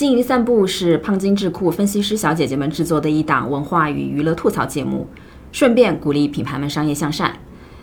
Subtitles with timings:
[0.00, 5.06] 经营散步是胖金智库分析师小姐姐们制作的一档文化与娱乐吐槽节目，
[5.52, 7.36] 顺便鼓励品牌们商业向善。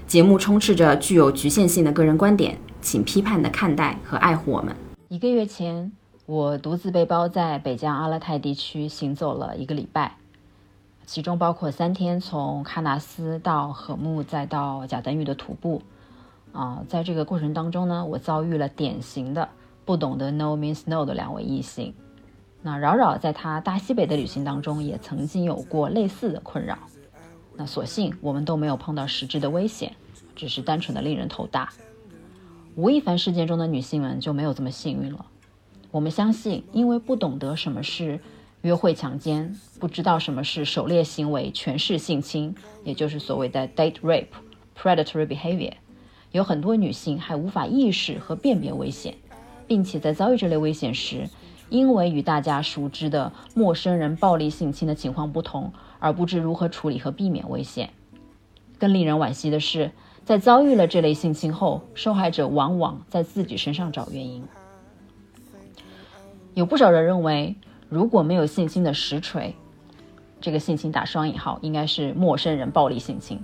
[0.07, 4.75] 节目充斥着具有局限性的个人观点，请批判的看待和爱护我们。
[5.09, 5.91] 一个月前，
[6.25, 10.17] 我独自背包在北疆阿勒泰地区行走了一个礼拜，
[11.05, 15.83] 其中包括三天从喀纳斯到禾木再到贾登峪的徒步。
[16.51, 19.47] 啊，在这个过程当中呢，我遭遇了典型的
[19.85, 21.93] 不懂得 no means no 的两位异性。
[22.67, 26.77] 那扰扰在他大西北的旅行当中也曾经有过类似的困扰。
[27.55, 29.95] 那所幸我们都没有碰到实质的危险，
[30.35, 31.69] 只是单纯的令人头大。
[32.75, 35.25] 吴亦凡事件中的女性们就没有这么幸运了。
[35.91, 38.19] 我们相信，因为不懂得什么是
[38.63, 44.27] 约会强奸，不知道什么是狩猎行为、权势性侵，也就是所谓的 date rape、
[44.77, 45.71] predatory behavior，
[46.33, 49.15] 有很多女性还无法意识和辨别危险，
[49.65, 51.29] 并且在遭遇这类危险时，
[51.69, 55.73] 因为与大家熟知的陌生人暴力性侵的情况不同。
[55.99, 57.89] 而不知如何处理和避免危险。
[58.77, 59.89] 更令人惋惜的是，
[60.23, 64.43] 在遭遇了这类性侵后，受害者往往在自己身上找原因。
[66.53, 67.55] 有不少人认为，
[67.89, 69.55] 如果没有性侵的实锤，
[70.39, 73.43] 这个性侵打双引号应该是陌生人暴力性侵，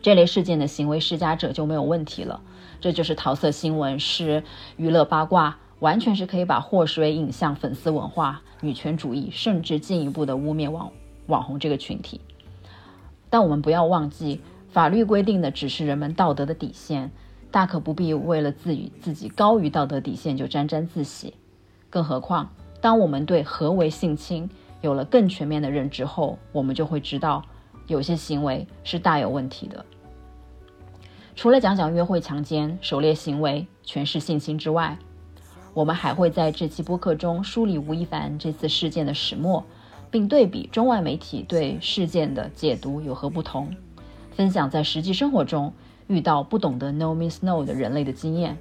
[0.00, 2.40] 这类事件的行为施加者就没有问题了。
[2.80, 4.44] 这就是桃色新闻，是
[4.76, 10.90] 娱乐八卦，完全是可以把祸水引向粉丝文化、女权主义，甚至进一步的污蔑网。
[11.26, 12.20] 网红这个群体，
[13.28, 17.10] 但我们不要忘记，法律规定的只是人们道德的底线，
[17.50, 21.34] 大可不必为了自己自己高于道德底线就沾沾自喜。
[21.90, 22.48] 更何况，
[22.80, 24.48] 当我们对何为性侵
[24.82, 27.42] 有了更全面的认知后，我们就会知道，
[27.88, 29.84] 有些行为是大有问题的。
[31.34, 34.96] 除了讲讲约会强奸、狩猎行为、权势性侵之外，
[35.76, 39.62] 我们还会在这期播客中梳理吴亦凡这次事件的始末。
[40.10, 43.74] 并对比中外媒体对事件的解读有何不同，
[44.30, 45.74] 分享在实际生活中
[46.06, 48.56] 遇到不懂得 no means no 的人类的经验。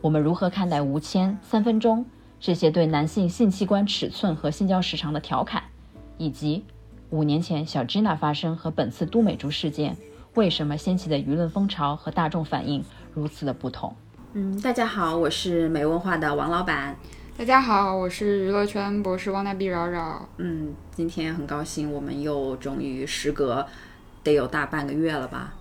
[0.00, 2.04] 我们如何看待吴谦三分钟
[2.38, 5.64] 这些对男性性器官尺寸和性交时长的调侃，
[6.18, 6.62] 以及
[7.08, 9.96] 五年前小 Gina 发生和本次都美竹事件
[10.34, 13.96] 为什么掀起的舆论风潮和大众反应如此的不同？
[14.32, 16.94] 嗯，大家好，我是美文化的王老板。
[17.36, 20.28] 大家好，我是娱乐圈博士汪大碧扰扰。
[20.36, 23.66] 嗯，今天很高兴，我们又终于时隔
[24.22, 25.54] 得有大半个月了吧。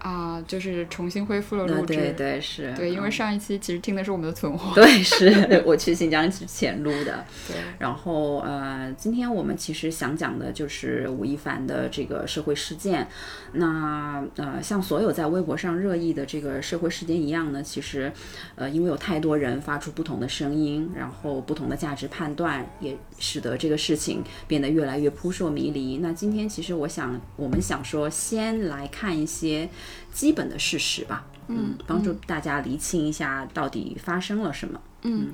[0.00, 13.08] 啊，就是重新恢复了录制，对对是，对，因为上一期其实听的是我们的存货， 对，是我去新疆之前录的， 对，然后呃，今天我们其实想讲的就是吴亦凡的这个社会事件，
[13.52, 18.12] 那呃，像所有在微博上热议的这个社会事件一样呢，其实
[18.54, 25.98] 呃，因为有太多人发出不同的声音，然后不同的价值判断，也使得这个事情变得越来越扑朔迷离。
[25.98, 29.68] 那今天其实我想，我们想说，先来看一些。
[30.12, 34.80] 基本的事实吧，嗯，帮助大家厘清一下到底发生了什么。
[35.02, 35.32] 嗯，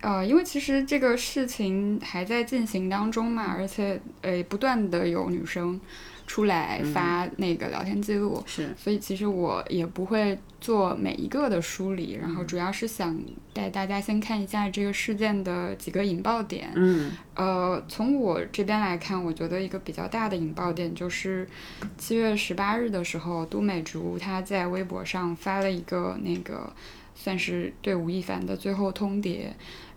[0.00, 5.80] 呃，因为其实这个事情还在进行当中嘛，而且呃，不断的有女生。
[6.28, 13.18] 出来发那个聊天记录，是，所以其实我也不会做每一个的梳理，然后主要是想
[13.54, 16.70] 带大家先看一下这个事件的几个引爆点。
[16.74, 21.48] 嗯，呃，从我这边来看，我觉得一个比较大的引爆点就是
[21.96, 26.70] 七月十八日的时候，都美竹她在微博上发了一个那个
[27.14, 29.46] 算是对吴亦凡的最后通牒，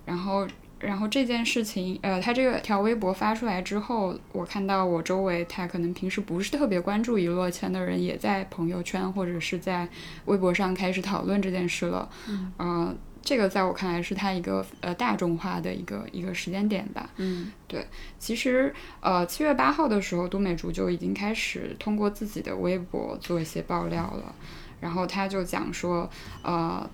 [0.05, 0.47] 然后。
[0.81, 9.87] 然后这件事情，呃，他这个条微博发出来之后，我看到我周围他可能平时不是特别关注娱乐圈的人，也在朋友圈或者是在
[10.25, 12.09] 微博上开始讨论这件事了。
[12.57, 17.09] 嗯，这个在我看来是他一个呃大众化的一个一个时间点吧。
[17.17, 17.85] 嗯，对，
[18.17, 24.33] 其实呃七月八号的时候，都美竹就已经开始通过自己的微博做一些爆料了，
[24.79, 26.09] 然后他就讲说，
[26.43, 26.89] 呃。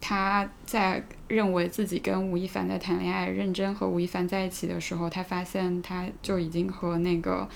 [0.00, 7.48] 他在认为自己跟吴亦凡在谈恋爱、认真和吴亦凡在一起的时候，他发现他就已经和那个，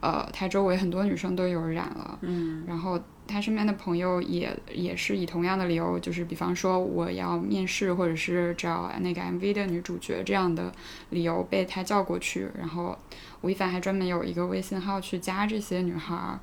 [0.00, 2.18] 呃，他周围很多女生都有染了。
[2.22, 2.64] 嗯。
[2.66, 10.72] 然后他身边的朋友也也是以同样的理由，就是比方说我要面试或者是找那个 MV 的女主角这样的
[11.10, 12.48] 理由被他叫过去。
[12.58, 12.98] 然后
[13.40, 16.38] 吴亦凡还专门有一个微信号去加这些女孩。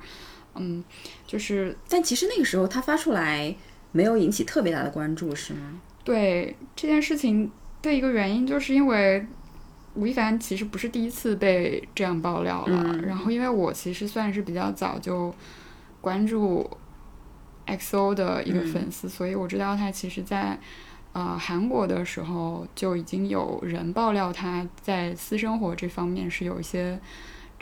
[0.54, 0.82] 嗯，
[1.26, 3.54] 就是，但其实那个时候他发出来。
[3.92, 5.80] 没有引起特别大的关注，是吗？
[6.02, 7.50] 对这件事情
[7.80, 9.24] 的一个原因，就是因为
[9.94, 12.98] 吴亦凡其实不是第一次被这样爆料了。
[12.98, 15.34] 然后，因为我其实算是比较早就
[16.00, 16.68] 关注
[17.66, 20.58] XO 的一个粉丝，所以我知道他其实，在
[21.12, 26.98] 呃韩国的时候就已经有人爆料他在私生活这方面是有一些。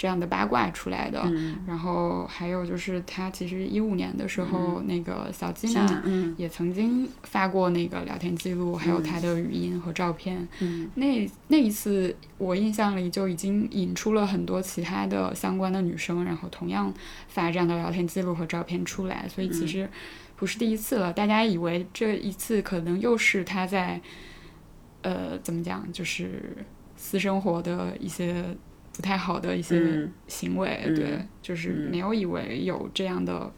[0.01, 1.31] 这样的八卦出来的，
[1.67, 6.03] 然后还有就是他其实一五年的时候，那个小金娜
[6.39, 10.49] 也曾经发过那个聊天记录，还有他的语音和照片。
[10.95, 16.91] 那那一次我印象里就已经引出了很多其他的相关的女生，然后同样
[17.29, 19.87] 发这样的聊天记录和照片出来，所以其实
[20.35, 21.13] 不是第一次了。
[21.13, 24.01] 大家以为这一次可能又是他在，
[25.03, 26.57] 呃，怎么讲，就是
[26.97, 28.57] 私生活的一些。
[28.93, 33.51] 不太好的一些行为，对，就是没有以为有这样的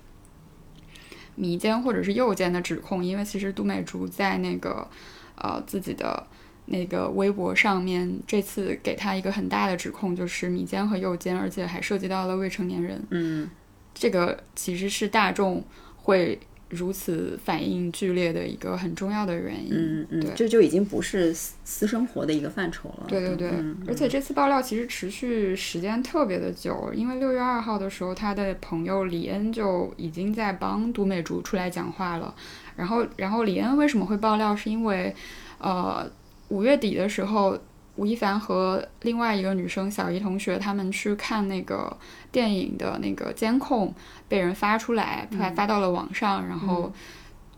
[1.34, 4.88] 迷奸或者是诱奸的指控，因为其实杜美竹在那个
[5.36, 6.26] 呃自己的
[6.66, 13.02] 那个微博上面，这次给他一个很大的指控，就是迷奸和诱奸，而且还涉及到了未成年人。
[13.10, 13.50] 嗯，
[13.92, 15.64] 这个其实是大众
[15.96, 16.38] 会。
[16.72, 23.04] 如此反应剧烈的一个很重要的原因，嗯嗯，对，这就已经不是私私生活的一个范畴了。
[23.06, 23.50] 对对对，
[23.86, 32.34] 而且这次爆料其实持续时间特别的久，因为六月二号的时候，他的朋友李恩就已经在帮都美竹出来讲话了。
[32.74, 34.56] 然后，然后李恩为什么会爆料？
[34.56, 35.14] 是因为，
[35.58, 36.10] 呃，
[36.48, 37.58] 五月底的时候。
[37.96, 41.94] 吴亦凡和另外一个女生小姨同学，他们去看那个
[42.30, 43.94] 电影的那个监控
[44.28, 46.90] 被人发出来，发发到了网上，然后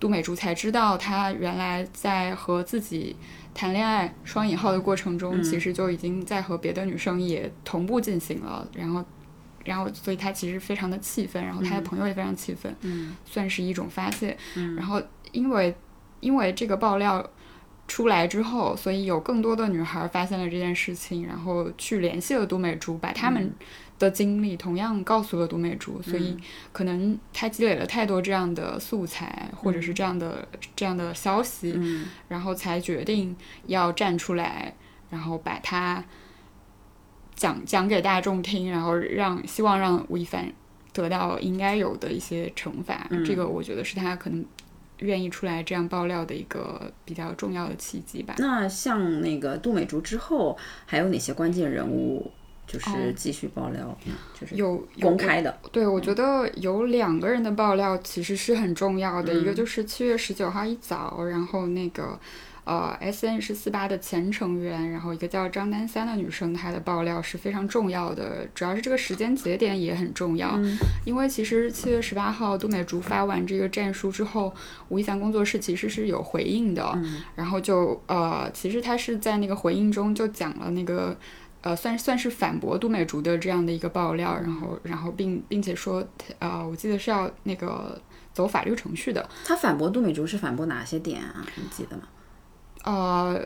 [0.00, 3.14] 杜美竹才知道，她原来在和自己
[3.54, 8.66] 谈恋爱（双引号的过程中），其实就已经在和别的女生也同步进行了。
[8.74, 9.04] 然后，
[9.64, 12.74] 然后，所以她其实非常的气愤，然后她的朋友也非常气愤，
[13.24, 14.36] 算是一种发泄。
[14.76, 15.00] 然后，
[15.30, 15.72] 因为
[16.18, 17.24] 因为这个爆料。
[17.86, 23.52] 出来之后，所以有更多的女孩发现了这件事情，然后去联系了杜美竹，把他们
[23.98, 26.36] 的经历同样告诉了杜美竹，所以
[26.72, 31.78] 可能她积累了太多这样的素材，或者是这样的这样的消息，
[32.28, 33.36] 然后才决定
[33.66, 34.74] 要站出来，
[35.10, 36.02] 然后把它
[37.34, 40.50] 讲讲给大众听，然后让希望让吴亦凡
[40.94, 43.06] 得到应该有的一些惩罚。
[43.26, 44.44] 这个我觉得是他可能。
[44.98, 48.34] 愿意出来这样爆料的一个比较重要的契机吧。
[48.38, 50.56] 那像那个杜美竹之后，
[50.86, 52.30] 还有哪些关键人物
[52.66, 53.96] 就是继续爆料？
[54.38, 55.58] 就是有公开的。
[55.72, 62.18] 对，我觉得有两个人的爆料其实是很重要的，一个就是七月十九号一早，然后那个。
[62.64, 70.58] 呃，S N 是四八的前成员，然后一个叫张丹三的女生，她的爆料是非常重要的，主要是这个时间节点也很重要，
[71.04, 74.54] 因为其实七月十八号杜美竹发完这个战书之后，
[74.88, 76.98] 吴亦凡工作室其实是有回应的，
[77.34, 81.14] 然后就呃，其实他是在那个回应中就讲了那个
[81.60, 86.02] 呃，算算是反驳杜美竹的这样的一个爆料，然后然后并并且说，
[86.38, 88.00] 呃，我记得是要那个
[88.32, 89.28] 走法律程序的。
[89.44, 91.44] 他反驳杜美竹是反驳哪些点啊？
[91.56, 92.04] 你记得吗？
[92.84, 93.40] 呃，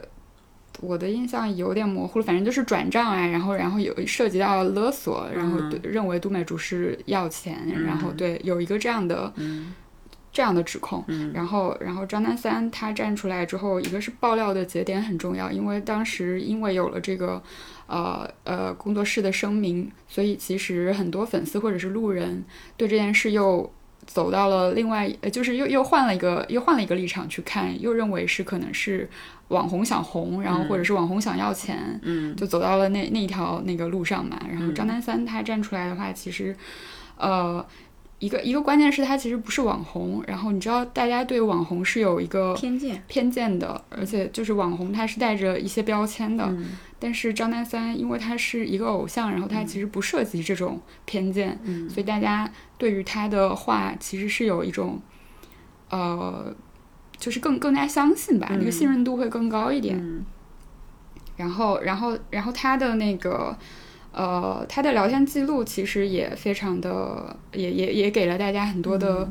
[0.80, 9.32] 我的印象有点模糊了，反正就是转账啊，然后然后有涉及到勒索，然后认为杜美竹是要钱，然后对有一个这样的
[10.32, 17.42] 这样的指控，然后然后张丹三他站出来之后，一个是爆料的节点很重要，因为当时因为有了这个
[17.86, 22.44] 呃呃工作室的声明，所以其实很多粉丝或者是路人
[22.76, 23.72] 对这件事又。
[24.08, 29.08] 走到了另外，呃，就是又又换了一个，又换了一个立场去看，又认为是可能是
[29.48, 34.40] 网红想红，然后或者是网红想要钱，嗯，就走到了那那一条那个路上嘛。
[34.50, 36.56] 然后张丹三他站出来的话，其实，
[37.16, 37.64] 呃。
[38.20, 46.52] 一个一个关键是他其实不是网红，然后你知道大家对网红是有一个偏见偏见的，而且就是网红他是带着一些标签的，
[46.98, 51.56] 但是张丹三因为他是一个偶像，然后他其实不涉及这种偏见，
[51.88, 55.00] 所以大家对于他的话其实是有一种，
[55.90, 56.52] 呃，
[57.16, 60.24] 就是更更加相信吧，那个信任度会更高一点，
[61.36, 63.56] 然后然后然后他的那个。
[64.18, 69.30] 呃，他的聊天记录其实也非常的，也也也给了大家很多的，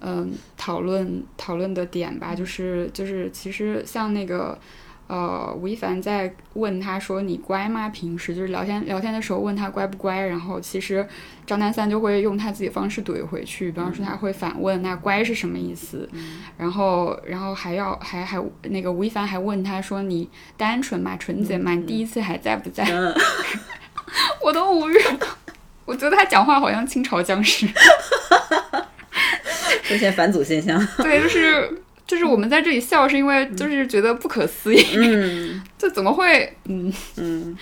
[0.00, 2.34] 嗯，讨论讨论的点吧。
[2.34, 4.58] 就是就是，其实像那个，
[5.06, 7.88] 呃，吴亦凡在问他说你乖吗？
[7.88, 11.08] 平时就是聊天聊天的时候问他乖不乖，然后其实
[11.46, 16.06] 张丹三就会用他自己方式怼回去，比方说他会反问那乖是什么意思？
[16.58, 20.28] 然后然后还要还还那个吴亦凡还问他说你
[20.58, 21.16] 单纯吗？
[21.16, 21.72] 纯洁吗？
[21.72, 22.84] 你第一次还在不在？
[24.42, 25.38] 我都无语了，
[25.84, 27.66] 我觉得他讲话好像清朝僵尸，
[29.82, 30.84] 出现返祖现象。
[30.98, 36.56] 对，就是就是我们在这里笑，是因为就是觉得不可思议，嗯 这怎么会？
[36.64, 37.56] 嗯，嗯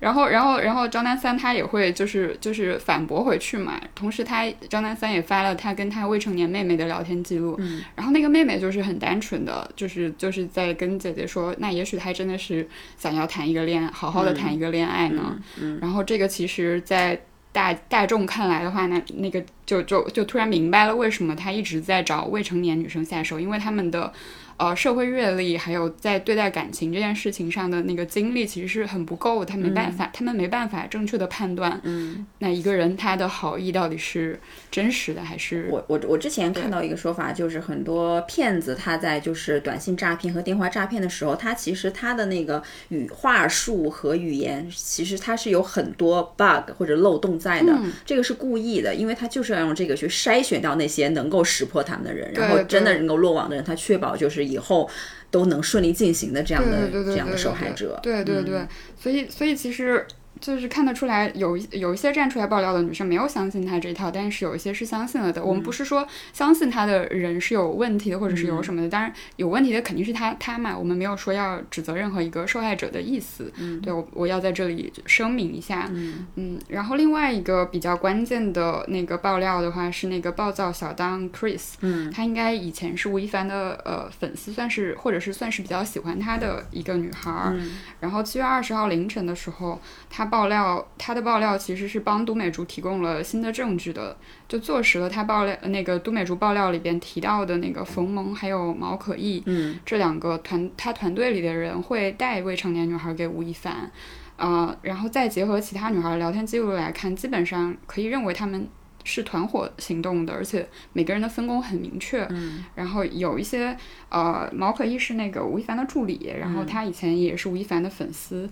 [0.00, 3.80] 然后，然后，然后张丹三他也会就是就是反驳回去嘛。
[3.94, 7.54] 同时他，张丹三也发了他跟他未成年妹妹的聊天记录。
[7.58, 12.66] 嗯然后那个妹妹就是很单纯的，就是就是在跟姐姐说，那也许他真的是
[12.96, 15.38] 想要谈一个恋爱，好好的谈一个恋爱呢。
[15.60, 17.20] 嗯然后这个其实，在
[17.52, 24.12] 大大众看来的话，那那个就就就突然明白了为什么他一直在找未成年女生下手，因为他们的。
[24.60, 29.42] 呃，社会阅历还有在对待感情这件事情上的那个经历，其实是很不够。
[29.42, 34.38] 他没办法，他们没办法正确的判断，嗯，那一个人他的好意到底是
[34.70, 47.74] 真实的还是我我我之前看到一个说法，就是很多骗子他在就是短信诈骗和电话诈骗的时候，他其实他的那个语话术和语言，其实他是有很多 bug 或者漏洞在的，
[48.04, 54.88] 这个是故意的，因为他就是要用这个去筛选掉那些能够识破他们的人，然后真的能够落网的人，他确保就是以后
[55.30, 58.00] 都能顺利进行的这样的这样的受害者。
[58.02, 58.66] 对对对，
[59.00, 60.04] 所以所以其实
[60.40, 65.44] 就是看得出来有一有一些站出来爆料的女生没有相信他这一套，但是有一些是相信了的。
[65.44, 70.76] 我们不是说相信他的人是有问题的，或者是有什么的，当然有问题的肯定是他他嘛。
[70.76, 73.52] 我们没有说要指责任何一个受害者的意思。
[73.58, 75.88] 嗯，对我我要在这里声明一下。
[75.90, 87.52] 嗯嗯然后另外一个比较关键的那个爆料的话是那个暴躁小当 Chris，嗯他应该以前是吴亦凡的呃粉丝，算是或者是算是比较喜欢他的一个女孩儿。
[87.54, 89.78] 嗯然后七月二十号凌晨的时候，
[90.08, 94.16] 她爆料，他的爆料其实是帮都美竹提供了新的证据的，
[94.48, 103.90] 就坐实了他爆料那个都美竹爆料里边提到的那个冯萌还有毛可意嗯这两个团他团队里的人会带未成年女孩给吴亦凡。
[104.36, 108.66] 呃，然后再结合其他女孩的聊天记录来看，基本上可以认为他们
[109.04, 112.26] 是团伙行动的，而且每个人的分工很明确。
[112.30, 113.76] 嗯然后有一些
[114.08, 118.48] 呃，毛可意是那个吴亦凡的助理，然后他以前也是吴亦凡的粉丝，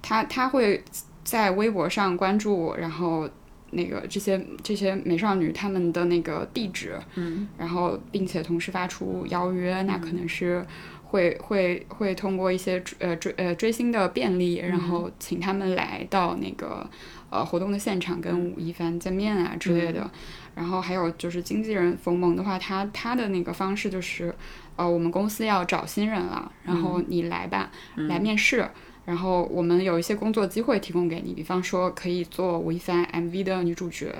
[0.00, 0.84] 他他会
[1.24, 3.28] 在微博上关注，然后
[3.70, 10.64] 那个这些这些美少女她们的那个地址，嗯然后并且同时发出邀约，那可能是
[11.04, 16.88] 会会会通过一些追呃追呃追星的便利，然后请他们来到那个
[17.30, 20.10] 呃活动的现场跟吴亦凡见面啊之类的。
[20.54, 24.34] 然后还有就是经纪人冯萌的话，他他的那个方式就是，
[24.76, 28.68] 呃，我们公司要找新人了，然后你来吧，来面试。
[29.04, 34.14] 然后我们有一些工作机会提供给你，比方说可以做吴亦凡 MV 的女主角，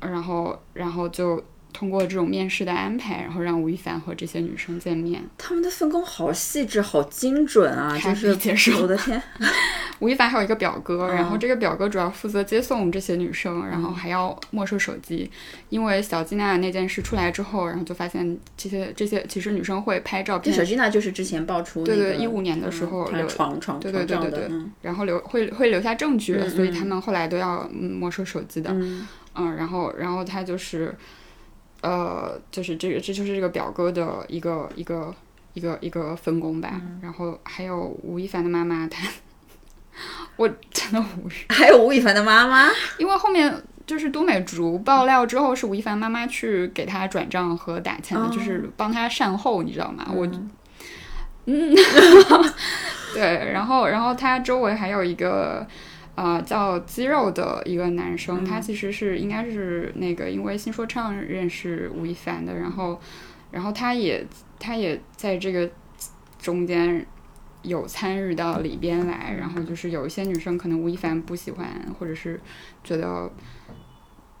[0.00, 5.22] 然后然后就通过这种面试的安排，然后让吴亦凡和这些女生见面。
[5.38, 7.98] 他们的分工好细致，好精准啊！
[7.98, 9.22] 就是我的天，
[10.00, 15.30] 吴亦凡还有一个表哥，然后嗯这个表哥主要负责接送这些女生，然后还要没收手机，
[15.70, 20.54] 因为小吉娜那件事出来之后，然后就发现这些这些其实女生会拍照片。
[20.54, 24.50] 这手，机呢，就是之前爆出那个对对一五年的时候床床对对对对对
[24.82, 26.50] 然后留会会留下证据，嗯。
[26.50, 29.06] 所以他们后来都要嗯没收手机的，嗯。
[29.34, 30.94] 嗯，然后然后他就是，
[31.82, 35.14] 呃，就是这个这就是这个表哥的一个一个
[35.52, 39.06] 一个一个分工吧，嗯然后还有吴亦凡的妈妈，她
[40.36, 41.32] 我真的无语。
[41.50, 50.06] 还有吴亦凡的妈妈， 因为后面就是都美竹爆料之后，是吴亦凡妈妈去给他转账和打钱的，哦就是帮他善后，你知道吗？
[50.14, 50.26] 我，
[51.46, 51.74] 嗯，
[53.12, 55.66] 对，然后然后他周围还有一个。
[56.14, 63.00] 呃，叫肌肉的一个男生，他其实是应该是那个因为新说唱认识吴亦凡的，然后，
[63.50, 64.26] 然后他也
[64.58, 65.70] 他也在这个
[66.38, 67.06] 中间
[67.62, 71.66] 有参与到里边来，然后就是有一些女生可能吴亦凡不喜欢，
[71.98, 72.38] 或者是
[72.84, 73.30] 觉得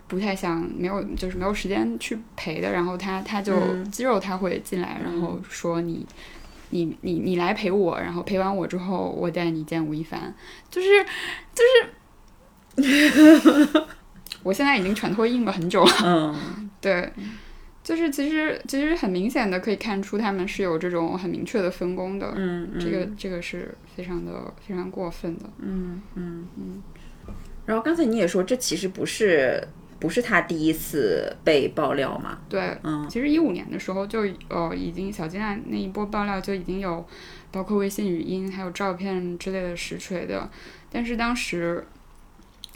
[0.08, 3.90] 不太想，没有就是没有时间去陪的，然后他他就、嗯。
[3.90, 6.06] 肌肉他会进来，然后说你。
[6.72, 10.34] 你你你来陪我，然后陪完我之后，我带你见吴亦凡，
[10.68, 10.88] 就是
[11.54, 13.84] 就是，
[14.42, 15.92] 我现在已经拳头硬了很久了。
[16.04, 17.12] 嗯对，
[17.84, 25.44] 就是其实其实很明显的可以看出他们是有这种很明确的分工的，嗯，这个这个是非常的非常过分的。
[25.58, 26.82] 嗯嗯嗯。
[27.64, 29.62] 然后刚才你也说，这其实不是
[30.02, 32.38] 不是他第一次被爆料嘛？
[32.48, 37.06] 对，嗯其实一五年的时候就呃已经小金娜那一波爆料就已经有
[37.52, 40.50] 包括微信语音还有照片之类的实锤的，
[40.90, 41.86] 但是当时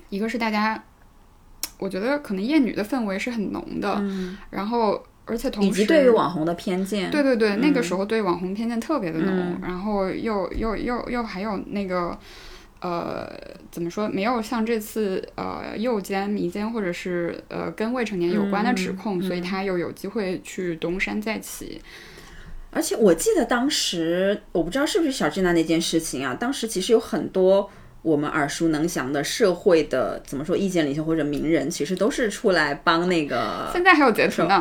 [0.09, 0.80] 一个是大家，
[1.80, 12.16] 我觉得可能厌女的氛围是很浓的，嗯，然后而且同时以及对于网红的偏见，对对对，那个时候对网红偏见特别的浓，嗯然后又又又又还有那个。
[12.80, 13.30] 呃，
[13.71, 14.09] 怎么说？
[14.09, 21.80] 没有像这次呃诱奸、迷奸，或者是呃跟未成年有关的指控，所以他又有机会去东山再起。
[22.71, 27.71] 而且我记得当时，我不知道是不是小智娜那件事情啊，当时其实有很多
[28.06, 33.68] 我们耳熟能详的社会的怎么说意见领袖或者名人，其实都是出来帮那个。
[33.72, 34.60] 现在还有截图呢，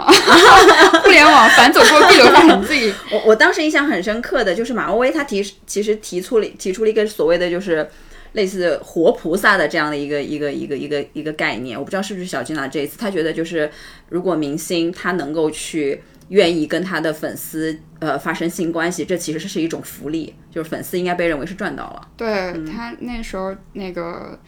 [1.03, 2.91] 互联网反走过必留下痕迹。
[3.13, 7.87] 我我当时印象很深刻的就是马薇薇她提其实提出了提出了一个所谓的就是
[8.31, 13.69] 类似活菩萨的这样的一个一个一个一个一个概念，我不知道是不是小金娜这一次他觉得就是
[14.09, 16.01] 如果明星他能够去。
[16.29, 22.07] 愿意跟他的粉丝呃发生性关系，这其实是一种福利，就是粉丝应该被认为是赚到了。
[22.15, 24.39] 对他那时候那个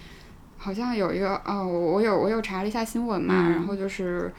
[0.57, 4.31] 好像有一个哦，我我有我有查了一下新闻嘛，然后就是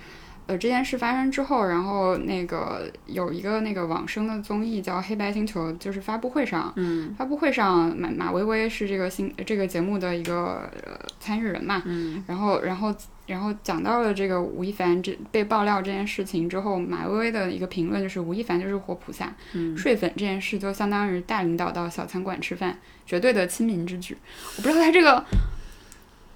[0.47, 12.95] 呃这件事发生之后，然后那个有一个那个网生的综艺叫《黑白星球》，就是发布会上，嗯，发布会上马马薇薇是这个新这个节目的一个呃参与人嘛，嗯，然后然后。
[13.29, 24.17] 然后讲到了这个吴亦凡这被爆料这件事情之后，马薇薇的一个评论就是吴亦凡就是活菩萨，嗯睡粉这件事就相当于大领导到小餐馆吃饭，绝对的亲民之举。
[24.57, 25.25] 我不知道他这个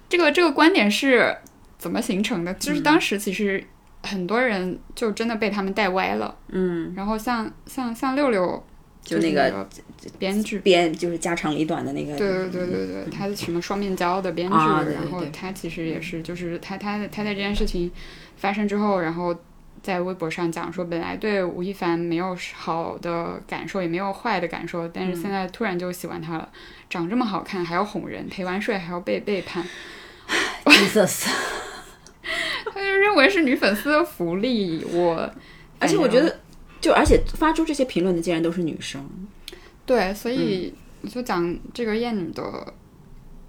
[0.07, 1.35] 这个这个观点是
[1.77, 3.61] 怎么形成的，就是当时其实
[4.03, 6.37] 很多人就真的被他们带歪了。
[6.49, 8.63] 嗯，然后像像像六六。
[9.03, 9.69] 就那个
[10.17, 17.91] 编剧编就是家长里短的那个，对对对对对，他什么双面胶的编剧，然后他其实也是，就是他他他在这件事情
[18.37, 19.35] 发生之后，然后
[19.81, 26.49] 在微博上讲说，本来对吴亦凡没有好的感受，也没有坏的感受，但是现在突然就喜欢他了，
[26.89, 29.65] 长这么好看还要哄人，陪完睡还要被背叛
[30.63, 31.27] ，Jesus，
[32.73, 35.29] 他就认为是女粉丝的福利，我
[35.79, 36.39] 而且我觉得。
[36.83, 39.01] 就而且发出这些评论的竟然都是女生，
[39.85, 42.73] 对，所以我就讲这个艳女的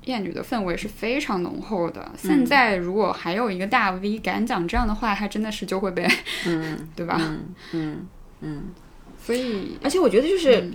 [0.04, 2.12] 艳女的氛围是非常浓厚的。
[2.16, 6.06] 现在如果还有一个大 V 敢讲这样的话，他真的是就会被，
[6.46, 7.20] 嗯， 对吧？
[7.72, 8.06] 嗯
[8.40, 8.62] 嗯，
[9.20, 10.70] 所以而且我觉得就是，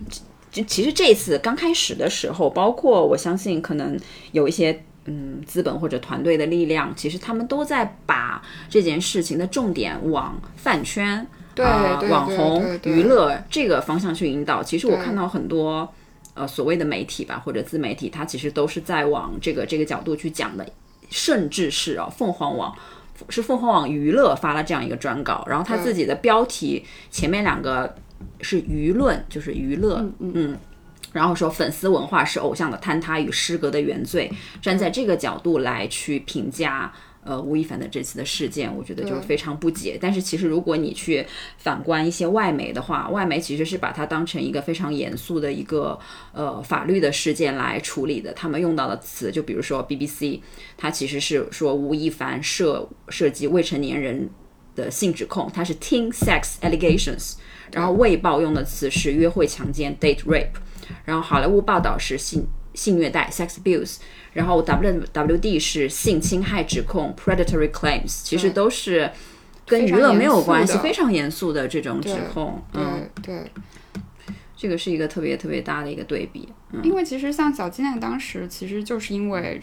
[0.52, 3.98] 就其实这次刚开始的时候，包括我相信可能
[4.34, 11.26] 有一些嗯资本或者团队的力量，其实他们都在把这件事情的重点往饭圈。
[11.64, 15.88] 啊，网红娱乐这个方向去引导，其实我看到很多
[16.34, 20.66] 呃所谓的媒体吧，或者自媒体，它其实都是在往这个这个角度去讲的，
[21.10, 22.76] 甚至是啊，凤凰网
[23.30, 27.96] 是凤凰网娱乐发了这样一个专稿，然后他自己的标题前面两个
[28.42, 30.58] 是舆论，就是娱乐，嗯，
[31.12, 34.32] 然后说粉丝文化是偶像的坍塌与失格的原罪，
[34.62, 36.94] 站在这个角度来去评价。
[37.30, 40.00] 呃，吴亦凡的这次的事件，我觉得就是非常不解。
[40.02, 41.24] 但是其实如果你去
[41.60, 46.00] 反观一些外媒的话，外媒其实是把它当成一个非常严肃的一个
[46.34, 48.34] 呃法律的事件来处理的。
[48.34, 50.40] 他们用到的词，就比如说 BBC，
[50.76, 54.28] 它其实是说吴亦凡涉涉及未成年人
[54.76, 57.36] 的性指控，它是 teen sex allegations。
[57.72, 60.58] 然后卫报用的词是约会强奸 date rape。
[61.06, 63.98] 然后好莱坞报道是性性虐待 sex abuse。
[64.34, 69.10] 然后 W W D 是性侵害指控，predatory claims，其实都是
[69.66, 72.62] 跟娱乐没有关系，非常严肃的这种指控。
[72.74, 73.44] 嗯，对，
[74.56, 76.48] 这个是一个特别特别大的一个对比。
[76.72, 79.60] 嗯因为其实像小鸡蛋当时，其实就是因为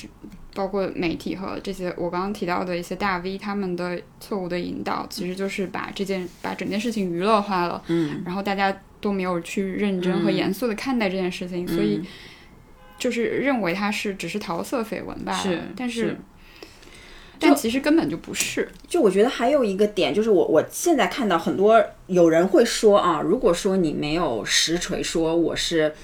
[0.52, 7.80] 包括媒体和这些我刚刚提到的一些大 V 他们的错误的引导，其实就是把这件把整件事情娱乐化了。
[7.86, 12.02] 嗯，然后大家都没有去认真和严肃的看待这件事情，所以。
[12.98, 16.16] 就是认为他是只是桃色绯闻吧，是，但是，
[17.38, 18.66] 但其实根本就不是。
[18.88, 25.94] 就我觉得还有一个点，就是我我现在看到很多有人会说啊，如果说你没有实锤说我是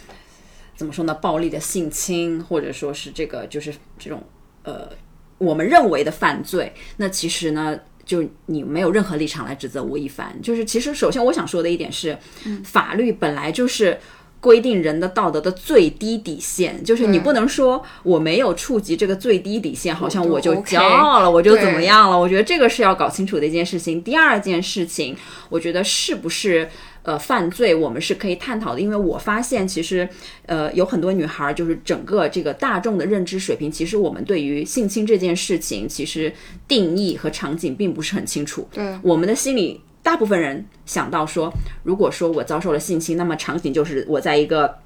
[0.77, 4.23] 怎么说呢，暴力的性侵，或者说是这个就是这种
[4.65, 4.91] 呃
[5.39, 10.39] 我们认为的犯罪，那其实呢，就你没有任何立场来指责吴亦凡。
[10.43, 12.19] 就是其实首先我想说的一点是，
[12.63, 13.99] 法律本来就是。
[14.43, 22.19] 规定人的道德的最低底线，就是你不能说我没有触及这个最低底线，好像我就骄傲了，我就怎么样了？
[22.19, 24.03] 我觉得这个是要搞清楚的一件事情。
[24.03, 25.17] 第二件事情，
[25.49, 26.69] 我觉得是不是
[27.05, 28.81] 呃犯罪，我们是可以探讨的。
[28.81, 30.09] 因为我发现其实
[30.47, 36.33] 呃有很多女孩，就是整个这个大众的认知水平，其实我们对于性侵这件事情，其实
[36.67, 38.69] 定义和场景并不是很清楚。
[38.73, 39.81] 对，我们的心里。
[40.03, 41.53] 大部分人想到说，
[41.85, 44.79] 如果说我遭受了性侵，那么场景就是我在一个，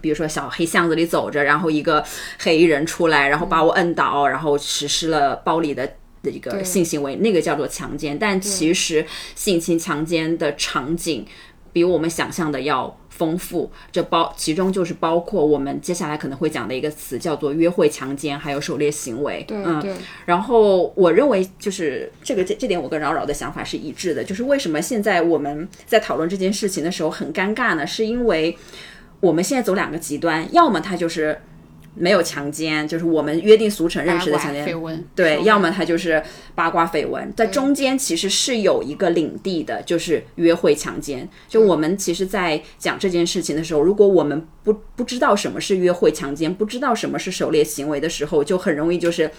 [0.00, 2.04] 比如说小黑巷子里走着，然后一个
[2.38, 8.18] 黑衣人出来，然后把我摁倒，然后实施了暴力的的一个性行为，那个叫做强奸。
[8.18, 11.26] 但其实性侵、强奸的场景。
[11.78, 13.70] 比我们想象的要丰富。
[13.92, 19.44] 这包其中就是包括我们接下来可能会讲的一个词，叫做约会强奸，还有狩猎行为。
[19.46, 19.94] 对嗯，对，
[20.26, 24.24] 然后我认为就是这个这这点，我跟饶饶的想法是一致的。
[24.24, 27.86] 就是为什么现在我们在讨论这件事情的时候很尴尬呢？
[27.86, 28.58] 是因为
[29.20, 31.40] 我们现在走两个极端，要么他就是
[31.98, 34.66] 没有强奸，就是我们约定俗成认识的强奸。
[34.66, 36.22] 绯闻，对，要么他就是
[36.54, 41.28] 八卦绯闻，在中间其实是有一个领地的，就是约会强奸。
[41.48, 49.30] 就我们其实，在讲这件事情的时候，如果我们不不知道什么是约会强奸，不知道什么是狩猎行为的时候，就很容易就是，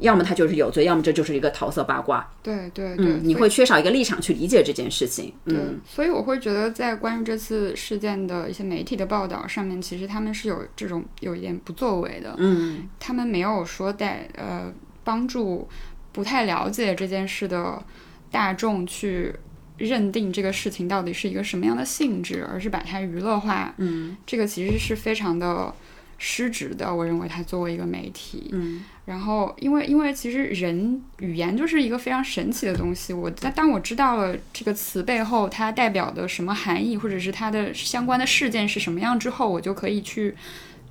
[0.00, 2.28] 要么他就是有罪，要么这就是一个桃色八卦。
[2.42, 5.32] 对对对，嗯，你会缺少一个立场去理解这件事情。
[5.44, 12.34] 嗯，，所以我会觉得，在关于这次事件的一些媒体的报道上面，其实他们是有这种有一点不作为的。
[12.38, 14.72] 嗯，他们没有说带呃
[15.04, 15.68] 帮助
[16.12, 17.82] 不太了解这件事的
[18.30, 19.34] 大众去
[19.76, 23.74] 认定这个事情到底是一个什么样的性质，而是把它娱乐化。
[23.78, 25.74] 嗯，这个其实是非常的
[26.18, 26.94] 失职的。
[26.94, 33.12] 我认为它作为一个媒体，嗯，然后，因为因为其实人语言就是一个非常神奇的东西。
[33.12, 40.32] 我当当我知道了这个词背后它代表的什么含义，或者是它的相关的事件是什么样之后，我就可以去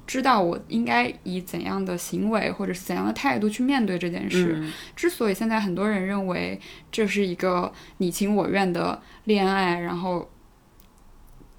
[0.05, 4.57] 知道我应该以怎样的行为或者是怎样的态度去面对这件事。
[4.59, 6.59] 嗯之所以现在很多人认为
[6.91, 10.29] 这是一个你情我愿的恋爱，然后。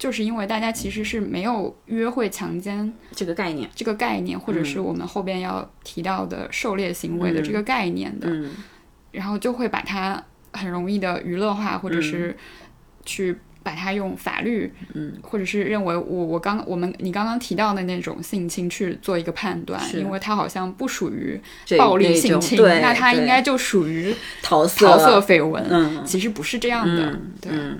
[0.01, 3.69] 就是因为大家其实是没有约会强奸这个概念。
[3.75, 8.49] 这个概念，或者是我们后边要提到的狩猎行为的这个概念的，嗯。
[9.11, 12.35] 然后就会把它很容易的娱乐化，或者是
[13.05, 21.39] 去把它用法律，嗯，或者是认为我我刚我们你刚刚提到的那种性侵去做一个判断，因为它好像不属于
[21.77, 24.11] 暴力性侵，那它应该就属于
[24.41, 25.63] 桃色桃色绯闻。
[25.69, 26.03] 嗯。
[26.03, 27.51] 其实不是这样的，嗯对。
[27.53, 27.77] 嗯，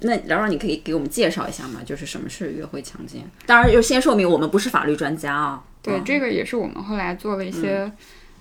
[0.00, 1.80] 那然后你可以给我们介绍一下吗？
[1.84, 3.22] 就是什么是约会强奸？
[3.46, 5.62] 当然，就先说明我们不是法律专家啊。
[5.82, 7.90] 对，嗯这个也是我们后来做了一些，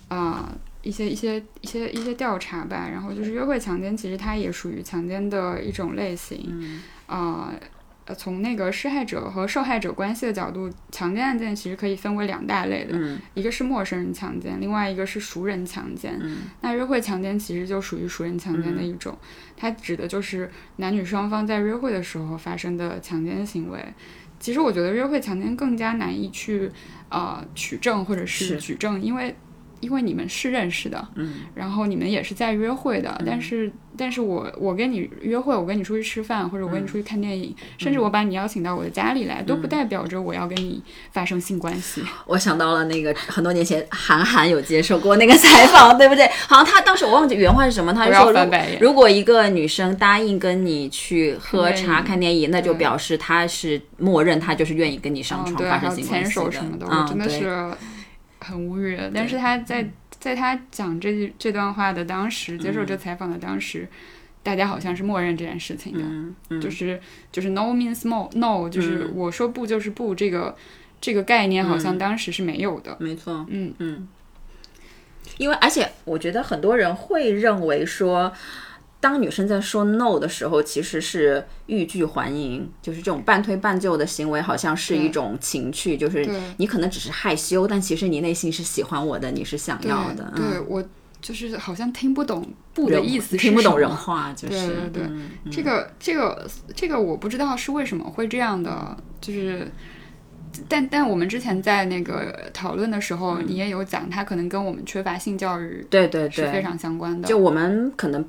[0.08, 2.88] 啊、一些一些一些一些调查吧。
[2.92, 6.46] 然后就是约会强奸，其实它也属于强奸的一种类型。
[6.48, 7.54] 嗯啊、
[8.06, 16.18] 呃，从那个施害者和受害者关系的角度，强奸案件其实可以分为两大类的，嗯一个是陌生人强奸，另外一个是熟人强奸。
[16.22, 19.18] 嗯那约会强奸其实就属于熟人强奸的一种，
[19.56, 23.80] 它指的就是男女双方在约会的时候发生的强奸行为。
[24.40, 26.70] 其实我觉得约会强奸更加难以去
[27.08, 29.34] 呃取证或者是是举证，因为
[29.84, 31.42] 因为你们是认识的，嗯。
[31.56, 42.02] 然后你们也是在约会的，但是但是我我跟你约会，我跟你出去吃饭，或者我跟你出去看电影，甚至我把你邀请到我的家里来，都不代表着我要跟你发生性关系。
[42.26, 46.26] 我想到了那个很多年前韩寒有接受过那个采访，对不对？
[46.48, 48.34] 好像他当时我忘记原话是什么，他说
[48.80, 57.40] 如果一个女生答应跟你去喝茶、看看电影，那就表示她是默认她就是愿意跟你上床发生性关系手什么的，嗯我真的对。
[57.40, 57.72] 是
[58.44, 59.00] 很无语。
[59.14, 63.88] 但是他在在他讲这这段话的当时，接受这采访的当时，
[64.44, 67.00] 大家好像是默认这件事情的，就是
[67.32, 70.56] 就是 no means no no，就是我说不就是不，这个
[71.00, 72.96] 这个概念好像当时是没有的。
[73.00, 73.74] 没错，嗯。
[73.80, 74.08] 嗯，
[75.38, 78.32] 因为而且我觉得很多人会认为说，
[79.04, 90.82] 当女生在说 no 的时候，其实是欲拒还迎，就是这种半推半就的行为，好像是一种情趣，就是你可能只是害羞，但其实你内心是喜欢我的，你是想要的，对，我
[91.20, 99.68] 就是好像听不懂不的意思是听不懂人话，就是对对对这个这个这个我不知道是为什么会这样的，就是。
[100.70, 107.28] 但但我们之前在那个讨论的时候，你也有讲，它可能跟我们缺乏性教育嗯对对对，是非常相关的。
[107.28, 108.24] 就我们可能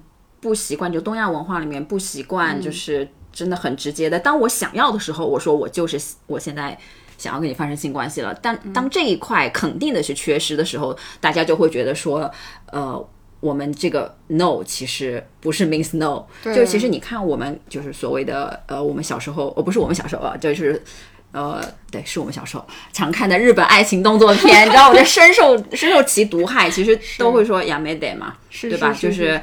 [0.44, 4.20] 不习惯，就东亚文化里面不习嗯惯，就是真的很直接的。
[4.20, 6.78] 当我想要的时候，我说我就是我现在
[7.16, 8.38] 想要跟你发生性关系了。
[8.42, 12.30] 但嗯当这一块肯定的是缺失的时候，大家就会觉得说，
[12.70, 13.08] 呃。
[13.40, 20.82] 我们这个 no 其实不是 means no，对就其实你看我们就是所谓的呃，我们小时候，哦不是我们小时候啊，就是
[21.30, 26.70] 呃，对，是我们小时候常看的日本爱情动作片，你知道，我就深受深受其毒害。
[26.70, 28.90] 其实都会说 yamete 嘛，是对吧？
[28.94, 29.40] 是就是是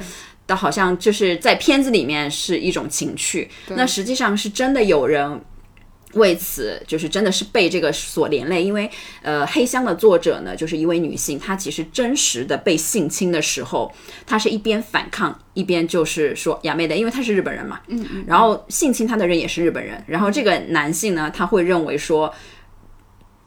[0.52, 5.40] 的，好像就是在片子里面是一种情趣，那实际上是真的有人。
[6.14, 8.90] 为此，就是真的是被这个所连累，因为
[9.22, 13.90] 呃，黑箱的作者呢，就是一位女性，她其实真实的被性侵的时候，
[14.26, 22.30] 她是一边反抗，一边就是说亚妹的，因为她是日本人嘛，嗯嗯，然后性侵她的人也是日本人，然后这个男性呢，他会认为说，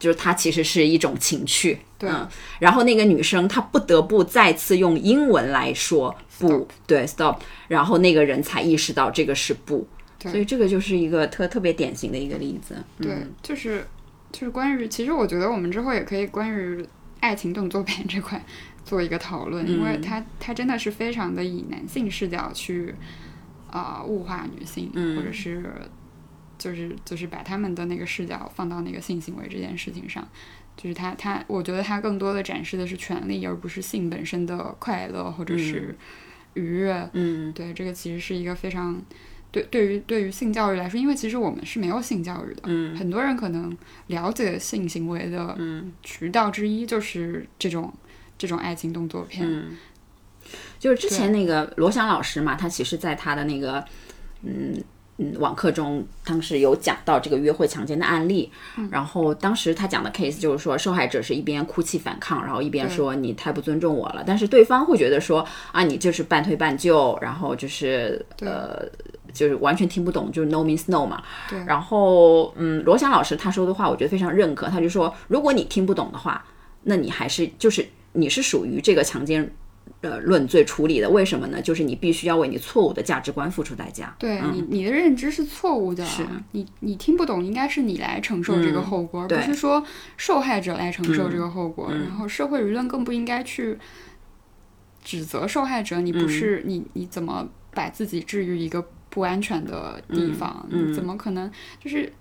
[0.00, 2.28] 就是他其实是一种情趣，对嗯，
[2.58, 9.86] 然后那个女生她不得不再次用英文来说不对 stop，然后那个人才意识到这个是不。
[10.18, 12.74] 对所以这个就是一个特特别典型的一个例子。
[12.98, 13.86] 对，嗯就是
[14.32, 16.86] 就是关于，其实我觉得我们之后也可以关于
[17.20, 18.42] 爱情动作片这块
[18.82, 22.94] 做一个讨论，因为嗯它它真的是非常的以男性视角去
[23.70, 25.62] 啊、物化女性，嗯或者是
[26.56, 30.26] 就是就是把他们的那个视角放到那个性行为这件事情上。
[30.76, 35.96] 就是他，他，我觉得他更多的展示的是权利，而不是性本身的快乐或者是
[36.52, 37.08] 愉悦。
[37.14, 39.00] 嗯对，这个其实是一个非常
[39.50, 43.74] 对对于对于性教育来说，因为其实我们是没有性教育的，嗯很多人可能
[44.08, 47.92] 了解性行为的嗯渠道之一就是这种
[48.36, 49.46] 这种爱情动作片。
[49.48, 49.76] 嗯，
[50.78, 53.82] 就是之前那个罗翔老师嘛，他其实在他的那个
[54.42, 54.82] 嗯。
[55.18, 58.50] 嗯，网课中当时有讲到这个约会强奸的案例，
[58.90, 68.84] 然后当时他讲的 case 就是说，受害者是一边哭泣反抗，然后一边说你太不尊重我了，但是对方会觉得说啊，你就是半推半就，然后就是呃，
[69.32, 71.22] 就是完全听不懂，就是 no means no 嘛。
[71.48, 76.44] 对然后嗯，罗翔老师他说的话，我觉得非常认可，他就说，如果你听不懂的话，
[76.82, 79.50] 那你还是就是你是属于这个强奸。
[80.02, 81.60] 呃，论罪处理的，为什么呢？
[81.60, 84.14] 就是你必须要为你错误的价值观付出代价。
[84.18, 89.82] 对你，你的认知是错误的，是你你听不懂，应该是你来承受这个后果，而不是说
[90.16, 91.90] 受害者来承受这个后果。
[91.90, 93.78] 然后社会舆论更不应该去
[95.02, 100.66] 指责受害者，你不是、你你怎么把自己置于一个不安全的地方？
[100.70, 102.12] 你怎么可能就是？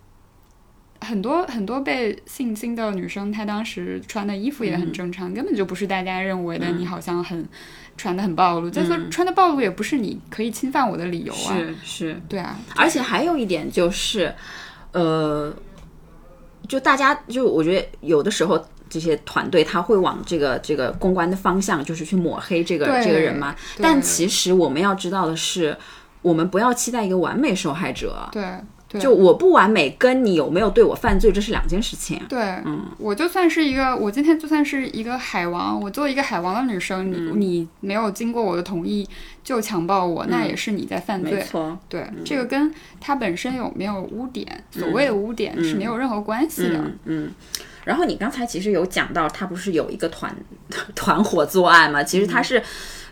[1.05, 7.47] 很多很多被性侵的女生，她当时穿的衣服也很正常，根本就不是大家认为的你好像很
[7.95, 8.69] 穿的很暴露。
[8.69, 11.55] 再说穿的暴露也不是你可以侵犯我的理由啊。
[11.55, 12.57] 是是，对啊。
[12.75, 14.33] 而且还有一点就是，
[14.91, 15.53] 呃，
[16.67, 18.65] 就大家就我觉得有的时候。
[18.87, 23.53] 这些团队他会往这个这个公关的方向，就是去抹黑这个这个人嘛。
[23.81, 25.75] 但其实我们要知道的是，
[26.21, 28.29] 我们不要期待一个完美受害者。
[28.31, 28.43] 对。
[28.99, 32.21] 就我不完美，跟你有没有对我犯罪，这是两件事情。
[32.27, 39.07] 对，嗯，我就算是一个，我今天就算是一个海王，我作为一个海王的女生，你、嗯、你没有经过我的同意
[39.43, 41.31] 就强暴我，嗯、那也是你在犯罪。
[41.31, 46.77] 没错，对，嗯、这个跟他本身有没有污点，所谓的污点是没有任何关系的。
[46.77, 46.97] 嗯。
[47.05, 47.31] 嗯
[47.85, 50.35] 然后你刚才其实有讲到，他不是有一个团
[50.95, 52.03] 团伙作案嘛？
[52.03, 52.61] 其实他是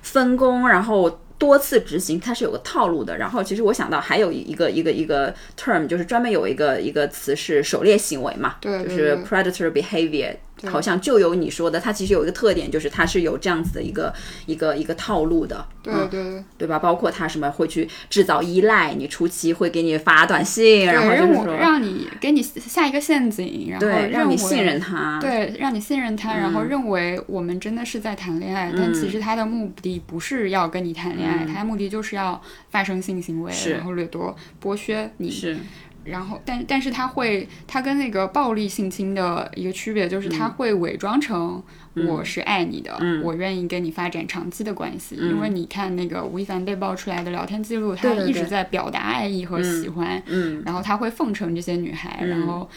[0.01, 1.19] 分工，然后。
[1.43, 3.17] 多次执行，它是有个套路的。
[3.17, 10.33] 然后，其实我想到还有一个一个一个 term，就是专门有一个一个词是狩猎行为嘛，对，就是 predator behavior。
[10.69, 14.13] 好像就有你说的，它其实有一个特点，就是它是有这样子的一个
[14.45, 16.79] 一个一个套路的，对对对，对吧？
[16.79, 26.53] 包括它什么会去制造依赖，你初期会给你发短信，然后就是说让你给你下一个陷阱，然后让你信任他，对，让你信任他，然嗯。
[26.53, 35.31] 后认为我们真的是在谈恋爱，但其实他的目的不是要跟你谈恋爱，他的目的就是要发生性行为，然后掠夺、剥削你。
[35.31, 35.57] 是。
[36.03, 41.63] 然后，但但是他会，他跟那个暴力性侵的一个区别就是，他会伪装成
[42.07, 45.15] 我是爱你的，嗯、我愿意跟你发展长期的关系。
[45.19, 52.69] 嗯、因为你看那个吴亦凡被爆出来的聊天记录，他一直在表达爱意和喜欢，嗯，然后他会奉承这些女孩，然后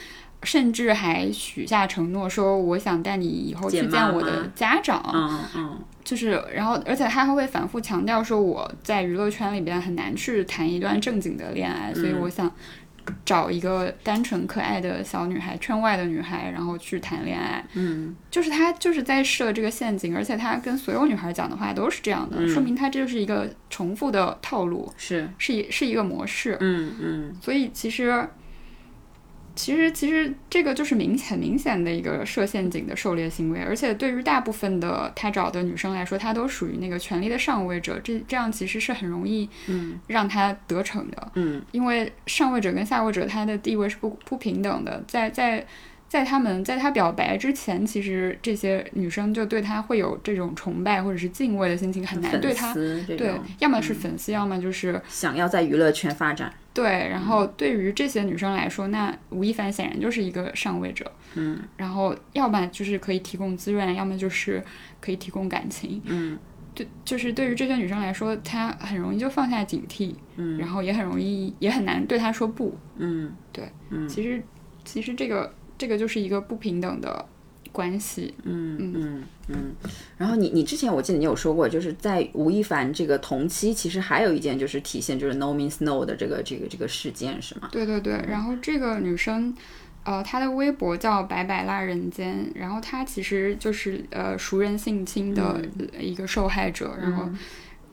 [0.43, 5.79] 甚至还许下承诺说，我想带你以后去见我的家长，嗯嗯。
[6.05, 12.49] 就是，然后，而且他还会反复强调说，我在娱乐圈里边很难去谈一段正经的恋爱，所以我想。
[13.25, 17.65] 找一个单纯可爱的小女孩，圈外的女孩，然后去谈恋爱。
[17.75, 26.57] 嗯，就是他就是在设这个陷阱，而且他跟所有女孩讲的话都是这样的，嗯、说明他这就是一个重复的套路，是是一是一个模式。
[26.61, 28.29] 嗯嗯，所以其实。
[29.57, 45.67] 其实，其实这个就是明很明显的一个设陷阱的狩猎行为，而且对于大部分的他找的女生来说，她都属于那个权力的上位者，这这样其实是很容易，嗯，让他得逞的，嗯，因为上位者跟下位者他的地位是不不平等的，在在
[46.07, 56.53] 在他们在他表白之前，其实这些女生就对他会有这种崇拜或者是敬畏的心情，很难对他对，要么是粉丝，嗯、要么就是想要在娱乐圈发展。
[56.77, 64.63] 对，然后对于这些女生来说，那吴亦凡显然就是一个上位者，嗯，然后要么就是可以提供资源，要么就是
[65.01, 66.39] 可以提供感情，嗯，
[66.75, 74.45] 对，就是对于这些女生来说，她很容易就放下警惕，嗯，然后也很容易也很难对她说不，嗯，对，嗯，其实
[74.85, 77.27] 其实这个这个就是一个不平等的
[77.77, 79.75] 关系，嗯嗯嗯，
[80.17, 87.69] 然后你你之前我记得你有说过，就是在吴亦凡这个同期，其实还有一件就是体现就是 no means no 的这个这个这个事件是吗？
[87.71, 89.55] 对对对，然后这个女生。
[90.09, 95.61] 呃，她的微博叫“白白辣人间”，然后她其实就是呃熟人性侵的
[95.99, 97.29] 一个受害者，然后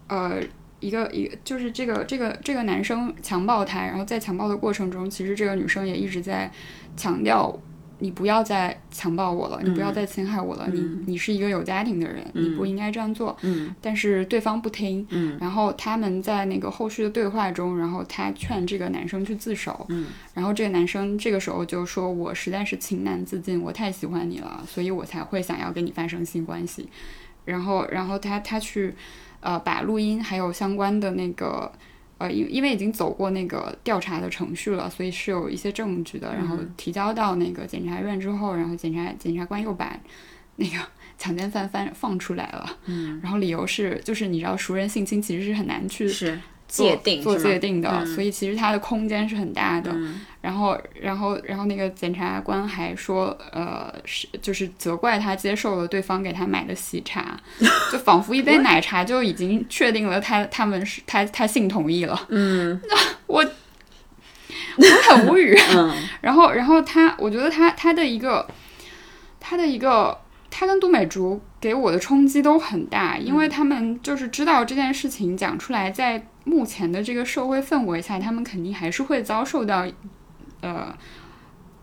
[0.05, 0.39] 呃
[0.79, 6.51] 一个一个就是这个这个这个男生强暴她，然后在强暴的过程中，其实这个女生也一直在
[6.95, 7.59] 强调。
[7.99, 10.67] 你不要再强暴我了，你不要再侵害我了。
[10.71, 13.35] 你你是一个有家庭的人，你不应该这样做。
[13.41, 15.05] 嗯但是对方不听。
[15.09, 19.85] 嗯然后他们在那个后续的对话中，然后他劝这个男生去自首。
[19.89, 26.89] 嗯然后这个男生这个时候就说：“我实在是情难自禁，我太喜欢你了，所以我才会想要跟你发生性关系。”
[27.45, 28.93] 然后，然后他他去，
[29.41, 31.71] 呃，把录音还有相关的那个，
[32.23, 36.33] 呃，因因为已经走过那个调查的程序了，所以是有一些证据的。
[36.33, 39.99] 然后提交到那个检察院之后，然后检察检察官又把
[40.55, 40.77] 那个
[41.19, 42.77] 强奸犯翻放出来了。
[42.85, 46.39] 嗯，然后理由是，就是你知道，熟人性侵其实是很难去是做
[46.81, 49.91] 界定做界定的，嗯所以其实它的空间是很大的。
[49.93, 57.39] 嗯然后，然后，然后那个检察官还说，呃，是就是责怪他接受了对方给他买的喜茶，
[57.89, 62.19] 就仿佛一杯奶茶就已经确定了他他们是他他性同意了。
[62.27, 62.81] 嗯
[63.27, 65.57] 我我很无语。
[65.77, 68.45] 嗯 然后，然后他，我觉得他他的一个
[69.39, 70.19] 他的一个
[70.51, 79.87] 他跟杜美竹给我的冲击都很大，因为他们就是知道这件事情讲出来，在目前的这个社会氛围下，他们肯定还是会遭受到
[80.61, 80.95] 呃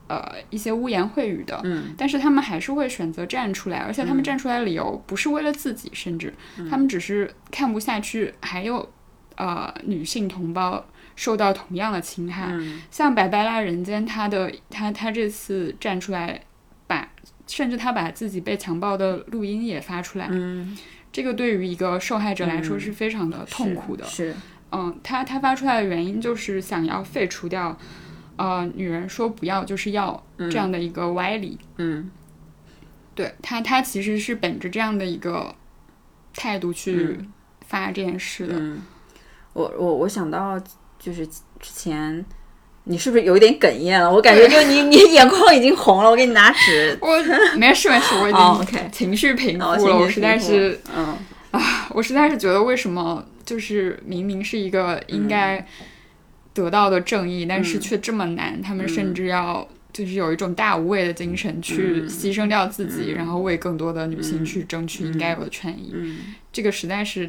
[0.09, 1.61] 呃一些污言秽语的。
[1.65, 6.35] 嗯但是他们还是会选择站出来，而且他们站出来的理由不是为了自己，甚至
[6.69, 8.91] 他们只是看不下去，还有
[9.37, 10.85] 呃女性同胞
[11.17, 12.49] 受到同样的侵害。
[12.51, 16.41] 嗯像百拜拉人间，他的他他这次站出来
[16.87, 17.09] 把，
[17.47, 20.77] 甚至他把自己被强暴的录音也发出来，嗯，
[21.21, 24.03] 这个对于一个受害者来说嗯是非常的痛苦的。
[24.07, 24.35] 是
[24.73, 27.77] 嗯，他他发出来的原因就是想要废除掉，
[28.37, 31.59] 呃，女人说不要就是要这样的一个歪理。
[31.77, 32.11] 嗯
[33.15, 35.55] 对他，他其实是本着这样的一个
[36.35, 37.19] 态度去
[37.67, 38.55] 发这件事的。
[38.59, 38.81] 嗯，
[39.53, 40.59] 我我我想到
[40.99, 42.25] 就是之前。
[42.85, 44.11] 你是不是有一点哽咽了？
[44.11, 46.99] 我感觉就你 你眼眶已经红了，我给你拿纸。
[47.03, 47.09] 我
[47.57, 51.17] 没事没事，我已 哦经情绪平复了，我实在是嗯。
[51.53, 55.67] 啊我实在是觉得，为什么就是明明是一个应该
[56.55, 58.63] 得到的正义，但是却这么难？
[58.63, 65.91] 他们甚至要就是有一种大无畏的精神，去牺牲掉自己，然后为更多的女性去争取应该有的权益。
[65.93, 66.19] 嗯。
[66.53, 67.29] 这个实在是，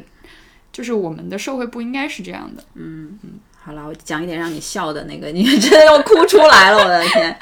[0.72, 2.62] 就是我们的社会不应该是这样的。
[2.74, 3.18] 嗯。
[3.24, 3.30] 嗯，
[3.64, 7.38] 好了，我讲一点让你笑的那个，你 真的要哭出来了，我的天！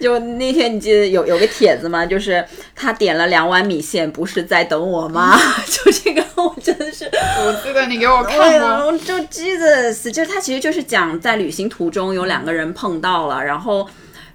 [0.00, 2.06] 就那天你记得有有个帖子吗？
[2.06, 2.42] 就是
[2.74, 5.38] 他点了两碗米线，不是在等我吗？
[5.68, 7.04] 就这个，我真的是。
[7.04, 13.86] 我记得你给我哎看呀，过，我就 Jesus，就是他其实就是讲在旅行途中有两个人碰到了，然后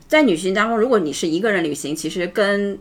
[0.08, 2.78] 在旅行当中，如果你是一个人旅行，其实跟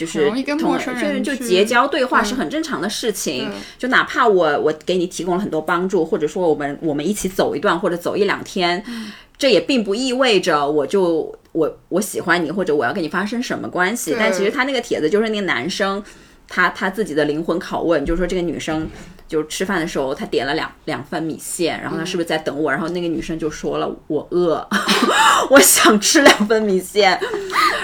[0.00, 3.54] 就是跟同陌生人就结交对话是很正常的事情对。
[3.78, 8.82] 就哪怕我我给你提供了很多帮助，或者说我们我们一起走一段或者走一两天，
[9.36, 14.16] 这也并不意味着我就我我喜欢你或者我要跟你发生什么关系。
[14.18, 16.02] 但其实他那个帖子就是那个男生。
[16.52, 18.84] 他他自己的灵魂拷问，就是说这个女生
[19.30, 22.68] 就吃饭的时候，他点了两两份米线，然后他是不是在等我？
[22.68, 24.68] 然后那个女生就说了，我饿，
[25.50, 27.16] 我想吃两份米线。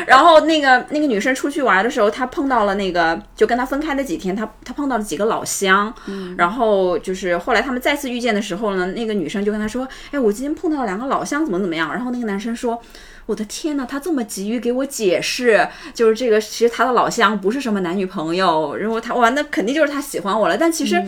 [0.09, 5.95] 然后那个那个女生出去玩的时候，她碰到了那个就跟她分开的几天，她她碰到了几个老乡，
[6.37, 11.93] 然后就是后来他们再次遇见的时候呢，那个女生就跟他说，哎，我今天碰到了两个老乡，怎么怎么样？
[11.93, 12.83] 然后那个男生说。
[13.27, 20.57] 我的天呐，他这么急于给我解释，就是这个，其实他的老乡不是什么男女朋友，然后他哇，那肯定就是他喜欢我了。
[20.57, 21.05] 但其实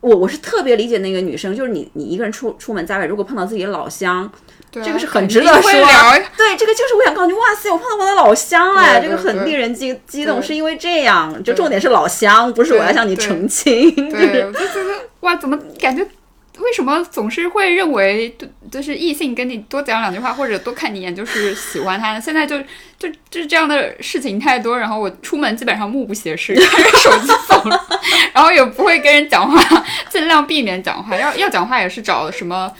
[0.00, 4.30] 我我是特别理解那个女生，就是你你一个人出出门在外，如果碰到自己的老乡，
[4.70, 13.92] 对啊这个是很值得说聊对，这个就是我想告诉你，哇塞，我碰到我的老乡哎，这个很令人激激动，是因为这样，就重点是老乡，不是我要向你澄清。
[14.10, 16.06] 对，我就觉得哇，怎么感觉
[16.60, 22.20] 为什么总是会认为，就就是异性跟你多讲两句话或者多看你一眼就是喜欢他呢？
[22.20, 22.58] 现在就
[22.98, 27.80] 就就是这样的事情太多，然后我出门基本上目不斜视，看 着手机走了，
[28.34, 31.16] 然后也不会跟人讲话，尽量避免讲话。
[31.16, 32.72] 要要讲话也是找什么。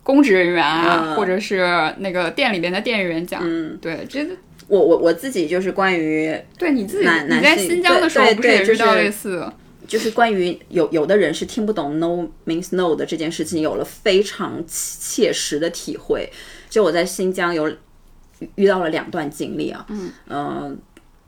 [0.00, 4.26] 公职人员啊，嗯或者是那个店里边的店员讲，嗯，对，这
[4.66, 9.52] 我我我自己就是关于对你自己，你在新疆的时候对不是也对遇到类似的？
[9.88, 16.30] 就是关于有有的人是听不懂 no means no 的这件事情，有了非常切实的体会。
[16.70, 19.84] 就我在新疆有遇遇到了两段经历啊，
[20.28, 20.78] 嗯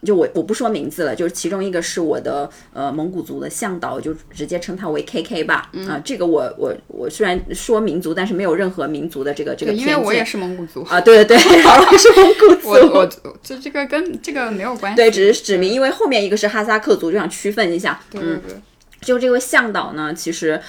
[0.05, 5.71] 就我我不说名字了，就是其中一个是我的呃蒙古族的向导，就直接称他为 KK 吧。
[5.89, 9.73] 啊、这个我我我虽然说民族，但是没有任何民族的这个这个。
[9.73, 12.69] 因为我也是蒙古族，啊，对对对，我是蒙古族。
[12.71, 13.11] 我我
[13.43, 14.97] 这这个跟这个没有关系。
[14.97, 18.01] 对，只是指明，因为后面一个是哈萨克族，就想区分一下。
[18.11, 18.61] 对对对，
[19.01, 20.61] 就这位向导呢，其实，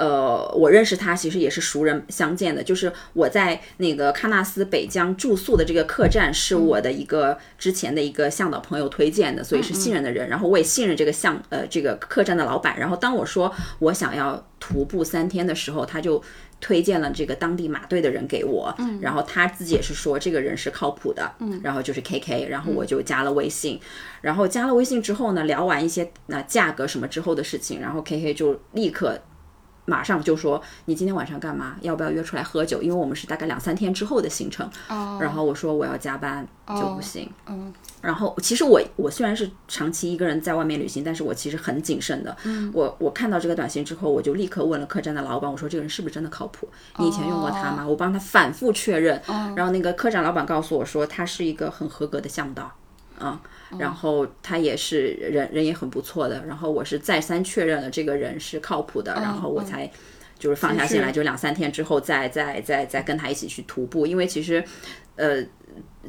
[0.00, 10.26] 呃，我认识他其实也是熟人相见的，就是我在那个喀纳斯北疆住宿的这个客栈是我的一个之前的一个向导朋友推荐的，所以是信任的人。
[10.30, 12.78] 然后我也信任这个向呃这个客栈的老板。
[12.78, 16.22] 然后当我说我想要徒步三天的时候，他就
[16.62, 18.74] 推荐了这个当地马队的人给我。
[18.78, 21.30] 嗯，然后他自己也是说这个人是靠谱的。
[21.40, 23.78] 嗯，然后就是 K K，然后我就加了微信。
[24.22, 29.20] 然后加了微信之后呢，聊完一些那价格什么之后的事情，然后 K K 就立刻。
[29.90, 31.74] 马上就说你今天晚上干嘛？
[31.80, 32.80] 要不要约出来喝酒？
[32.80, 34.70] 因为我们是大概两三天之后的行程。
[34.88, 35.18] 哦。
[35.20, 37.28] 然后我说我要加班就不行。
[37.46, 37.72] 嗯。
[38.00, 42.36] 然后其实我我虽然是长期一个人在外面旅行，但是我其实很谨慎的。
[42.44, 42.70] 嗯。
[42.72, 46.68] 我我看到这个短信之后，我就立刻问了客栈的老板，我说这个人是不是真的靠谱？
[46.98, 47.84] 你以前用过他吗？
[47.86, 49.20] 我帮他反复确认。
[49.56, 52.70] 然后那个客栈老板告诉我说，他是一个很合格的向导。
[53.20, 53.38] 嗯。
[53.78, 59.90] 然后他也是人人也很不错的，然后我是再三确认了这个人是靠谱的，然后我才
[60.38, 64.64] 就是放下心来，就两三天之后再再再再跟他一起去徒步，因为其实
[65.16, 65.42] 呃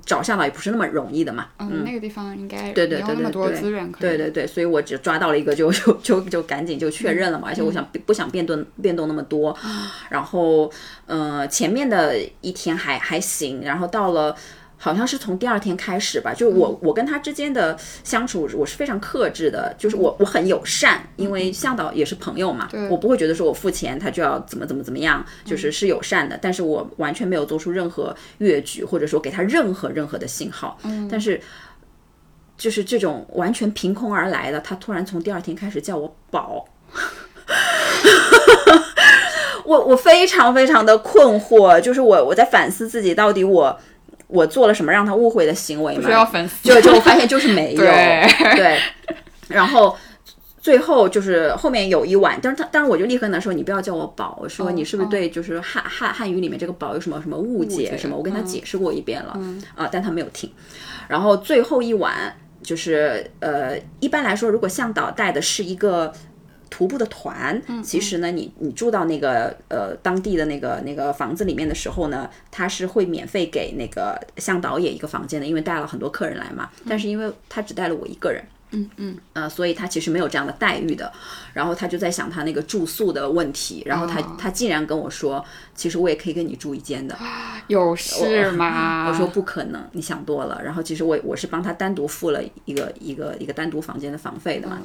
[0.06, 1.50] 找向导也不是那么容易的嘛。
[1.60, 9.56] 嗯，那个地方应该对对对那么多资源，对对对，所以我只抓到了一个就就就 就赶紧就确认了嘛，而且我想不想变动变动那么多，
[10.10, 10.72] 然后
[11.06, 14.36] 呃前面的一天还还行，然后到了。
[14.84, 30.76] 好像是从第二天开始吧，就是我我跟他之间的相处，我是非常克制的，就是我我很友善，因为向导也是朋友嘛，我不会觉得说我付钱他就要怎么怎么怎么样，就是是友善的，但是我完全没有做出任何越矩，或者说给他任何任何的信号，
[31.08, 31.40] 但是
[32.58, 36.66] 就是这种完全凭空而来的，他突然从第二天开始叫我宝，
[39.64, 43.80] 我我非常非常的困惑，就是我我在反思自己到底我。
[44.32, 46.10] 我做了什么让他误会的行为吗？
[46.64, 47.82] 就就发现就是没有，
[48.56, 48.80] 对。
[49.50, 49.96] 然后
[50.60, 58.16] 最后就是后面有一晚，但是他，但是我就立刻跟他说：“你不要叫我宝，我说你是不是对就是汉汉汉语里面这个宝有什么什么误解什么？
[58.18, 59.38] 我跟他解释过一遍了，
[59.76, 60.50] 啊，但他没有听。
[61.08, 62.14] 然后最后一晚
[62.64, 66.14] 就是呃，一般来说，如果向导带的是一个。
[66.72, 76.72] 徒步的团，其实呢，你你住到那个呃当地的那个那个房子里面的时候呢，他是会免费给那个向导也一个房间的，因为带了很多客人来嘛。
[76.90, 78.42] 但是因为他只带了我一个人。
[78.42, 81.12] 嗯嗯嗯，呃，所以他其实没有这样的待遇的，
[81.54, 85.44] 然后他就在想他那个住宿的问题，然后他他竟然跟我说，
[85.76, 87.18] 其实我也可以跟你住一间的，
[87.68, 89.08] 有事吗？
[89.10, 90.62] 我说不可能，你想多了。
[90.64, 94.80] 然后其实我我是帮他单独付了一个一个一个单独房间的房费的嘛，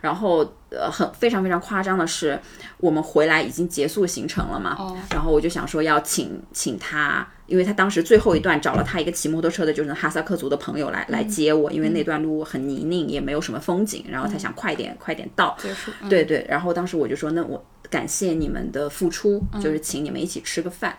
[0.00, 0.38] 然后
[0.70, 2.40] 呃很非常非常夸张的是，
[2.78, 4.76] 我们回来已经结束行程了嘛，
[5.10, 7.26] 然后我就想说要请请他。
[7.48, 15.56] 因为他当时最后一段找了他一个骑摩托车的，就是哈萨克族的朋友来来接我，因为那段路很泥泞，也没有什么风景，然后他想快点快点到。
[15.58, 15.90] 结束。
[16.08, 20.96] 对对，然后当时我就说，那我感谢你们的付出，就是请你们一起吃个饭。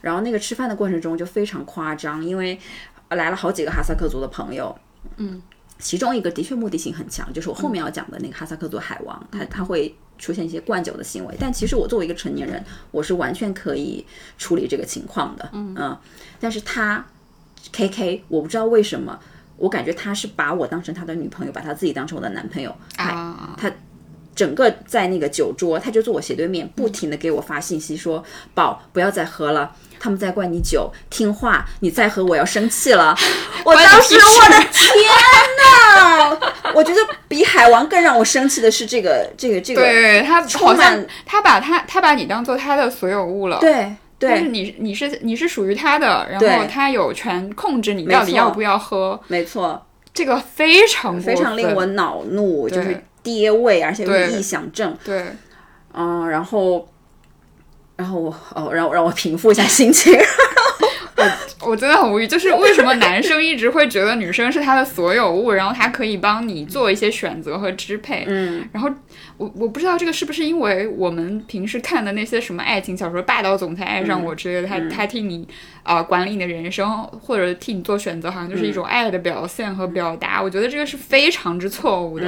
[0.00, 2.58] 然后那个吃饭的过程中就非常夸张，因为
[3.08, 4.78] 来了好几个哈萨克族的朋友。
[5.16, 5.42] 嗯。
[5.78, 11.34] 其中一个的确目的性很强，就是我后面要讲的那个哈萨克族海王，他他会出现一些灌酒的行为。
[11.38, 14.04] 但其实我作为一个成年人，我是完全可以
[14.38, 15.48] 处理这个情况的。
[15.52, 15.96] 嗯，
[16.38, 17.04] 但是他
[17.72, 19.18] K K，我不知道为什么，
[19.56, 22.74] 我感觉他是把我当成他的女朋友，把他自己当成我的男朋友。
[22.96, 23.70] 啊，他
[24.34, 28.22] 整个在那个酒桌，他就坐我斜对面，不停的给我发信息说
[28.54, 33.16] ：“宝，不要再喝了。”他们在灌你酒，听话，你再喝我要生气了。
[33.64, 34.94] 我当时，我的天
[35.58, 36.38] 呐！
[36.74, 39.82] 我觉得比海王更让我生气的是这个，这个，这个。
[39.82, 43.58] 对他好像他把他他把你当做他的所有物了。
[43.60, 44.30] 对对。
[44.30, 49.18] 但是你你是你是属于他的，然后他有权控制你到底要不要喝。
[49.28, 54.96] 没错，这个非常非常令我恼怒，就是爹味，而且有臆想症。
[55.04, 55.24] 对。
[55.92, 56.86] 嗯，然后。
[57.96, 60.12] 然后我哦，让我让我平复一下心情。
[61.16, 68.24] 我我真的很无语，就是为什么男生一直会觉得女生是他的所有物，然后他可以帮你做一些选择和支配。
[68.28, 68.90] 嗯，然后
[69.38, 75.48] 我我不知道这个是不是因为我们平时看的那些什么爱情小说，霸道总裁爱上我之类的，他他替你
[75.82, 80.42] 啊管理你的人生，或者替你做选择，好像就是一种爱的表现和表达。
[80.42, 82.26] 我觉得这个是非常之错误的。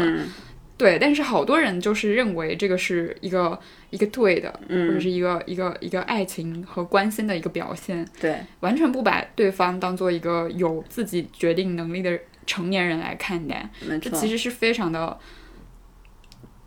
[0.78, 3.58] 对，但是好多人就是认为这个是一个
[3.90, 8.06] 一个对的，或者是一个一个一个爱情和关心的一个表现。
[8.20, 12.16] 对，完全不把对方当做一个有自己决定能力的
[12.46, 13.68] 成年人来看待，
[14.00, 15.18] 这其实是非常的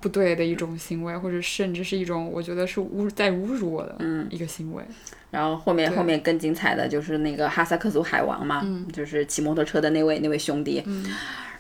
[0.02, 3.96] 不对的一种行为，或者甚至是一种我觉得是侮在侮辱我的
[4.30, 4.84] 一个行为。
[5.30, 10.84] 然后后面后面更精彩的就是那个哈萨克族海王嘛，就是骑摩托车的那位那位兄弟，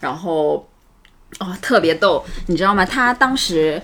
[0.01, 0.67] 然后。
[1.39, 2.85] 哦，特别逗，你知道吗？
[2.85, 3.81] 他当时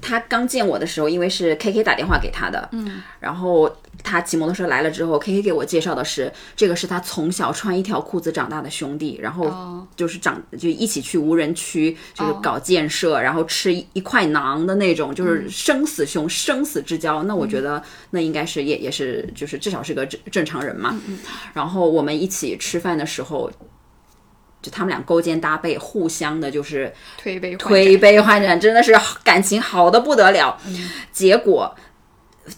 [0.00, 3.74] 他刚见我的时候，因为是 K K 打电话给他的，嗯，然后
[4.04, 17.22] 他骑摩托车来了之后，K K 给我介绍的是这个是他从小穿一条裤子长大的兄弟，然后就是长就一起去无人区就是搞建设，然后吃一一块馕的那种，就是生死兄、生死之交。
[17.24, 21.00] 那我觉得那应该是也也是就是至少是个正正常人嘛。
[21.54, 23.50] 然后我们一起吃饭的时候。
[24.62, 28.94] 就他们俩勾肩搭背，互相的就是推杯换推杯换盏，真的是
[29.24, 30.58] 感情好的不得了。
[31.12, 31.74] 结果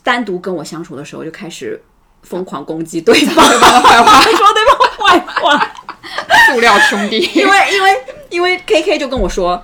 [0.03, 1.80] 单独跟我相处的时候，就开始
[2.22, 5.72] 疯狂攻击对方对方的坏话，说对方坏话。
[6.48, 9.62] 塑料兄弟，因为因为因为 K K 就跟我说，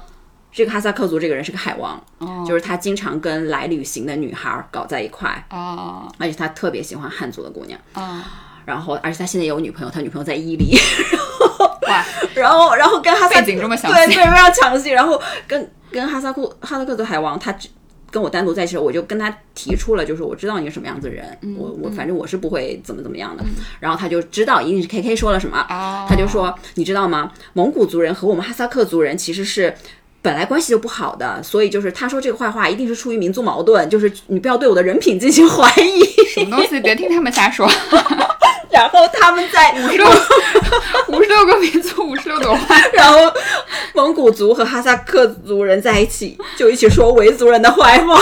[0.53, 2.03] 这个哈萨克族这个人是个海王，
[2.47, 7.79] 就是他经常跟来旅行的女孩搞在一块，哦而且他特别喜欢汉族的姑娘。
[7.95, 8.23] 哦，
[8.65, 10.79] 然后，而且他现在也有女朋友，他女朋友在伊犁。
[11.89, 14.91] 哇， 然后，然后跟哈萨背景这么详细对对，非常详细。
[14.91, 17.69] 然后跟跟哈萨库哈萨克族海王，他只
[18.11, 23.45] 跟我单独在一起的时候，我就跟他提出了，就是我知道你是什么样子的人，我我反正我是不会怎么怎么样的。
[23.81, 27.33] 然后他就知道一定是 K K 说了什么，哦他就说你知道吗？
[27.53, 29.75] 蒙古族人和我们哈萨克族人其实是。
[30.21, 36.03] 本来关系就不好的，所以就是他说这个坏话，一定是出于民族矛盾，就是你不要对我的人品进行怀疑。
[36.35, 36.81] 什么东西？
[36.81, 37.71] 别听他们瞎说。
[38.71, 40.07] 然后他们在五十六
[41.09, 42.77] 五十六个民族，五十六朵花。
[42.93, 43.19] 然后
[43.95, 48.19] 蒙古族和哈萨克族人在一起，就一起说维族人的坏话。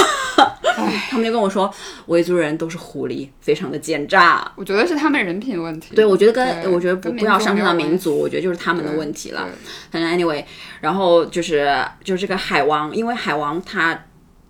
[1.08, 1.72] 他们就跟我说，
[2.06, 4.46] 维族人都是狐狸，非常的奸诈。
[4.56, 5.94] 我觉得是他们人品问题。
[5.94, 9.48] 对，我觉得跟我觉得不不要上升到民族，我觉得就是他们的问题了。
[9.90, 10.44] 反正 anyway，
[10.80, 13.98] 然后就是就是这个海王，因为海王他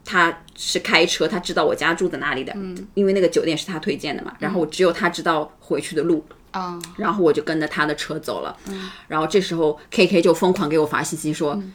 [0.07, 8.57] 他是开车，他知道我家住在哪里的，嗯，因为那个酒店是他推荐的嘛，然后我只有他知道回去的路，啊，然后我就跟着他的车走了。
[9.09, 11.73] 然后这时候 K K 就疯狂给我发信息说：“嗯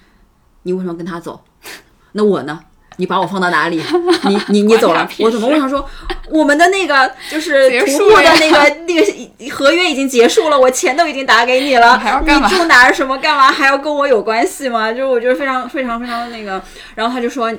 [0.64, 1.44] 你为什么跟他走？
[2.14, 2.60] 那我呢？
[2.98, 3.82] 你把我放到哪里？
[4.30, 5.48] 你你你走了，我怎么？
[5.48, 5.90] 事我想说，
[6.30, 14.92] 我们的那个就是结徒步的那个那个合约已经结束了，我钱都已经打给你了，你还要干嘛住哪儿什么干嘛还要跟我有关系吗？
[14.94, 16.62] 就是我觉得非常非常非常那个。
[16.96, 17.52] 然后他就说。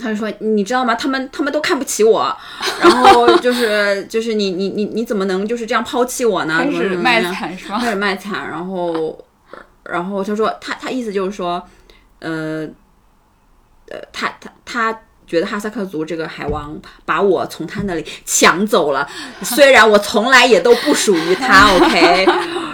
[0.00, 0.94] 他就说：“你知道吗？
[0.96, 2.36] 他们他们都看不起我，
[2.82, 6.58] 然后就是 就是你你你你怎么能就是这样抛弃我呢？
[6.64, 7.78] 开始卖惨是吧？
[7.78, 9.16] 开始卖惨，然后，
[9.84, 11.62] 然后他说他他意思就是说，
[12.18, 12.66] 呃，
[13.88, 19.06] 呃，他他他觉得哈萨克族这个海王把我从他那里抢走了，
[19.42, 22.26] 虽然我从来也都不属于他，OK，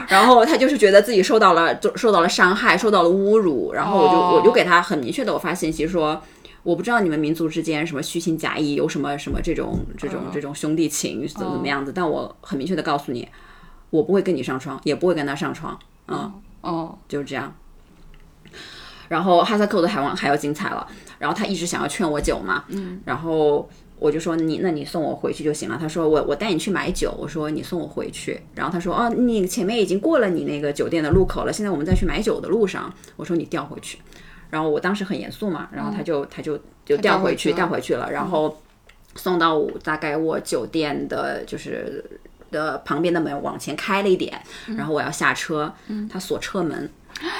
[0.08, 6.22] 然后他就是觉得自己受到了就受到了伤害，受到了侮辱，然后我就、哦我就给他很明确的我发信息说。
[6.62, 13.26] 我不知道你们民族之间什么虚情假意，有什么什么这种这种哦这种兄弟情怎么怎么样子，但我很明确的告诉你，
[13.90, 17.54] 我不会跟你上床，也不会跟他上床，嗯、哦，就是这样。
[19.08, 20.86] 然后哈萨克的海王还要精彩了，
[21.18, 25.76] 然后他一直想要劝我酒嘛，嗯，然后我就说你那你送我回去就行了。
[25.80, 28.40] 他说我我带你去买酒，我说你送我回去。
[28.54, 32.92] 然后他说哦，你前面已经过了你那个酒店的路口了，现在我们再去买酒的路上。
[33.16, 33.98] 我说你调回去。
[34.50, 38.60] 然后我当时很严肃嘛，然后他就、他就就调回去，调回去了然后
[39.16, 42.04] 送到我大概我酒店的就是
[42.50, 44.40] 的旁边的门往前开了一点，
[44.76, 45.72] 然后我要下车，
[46.10, 46.90] 他锁车门。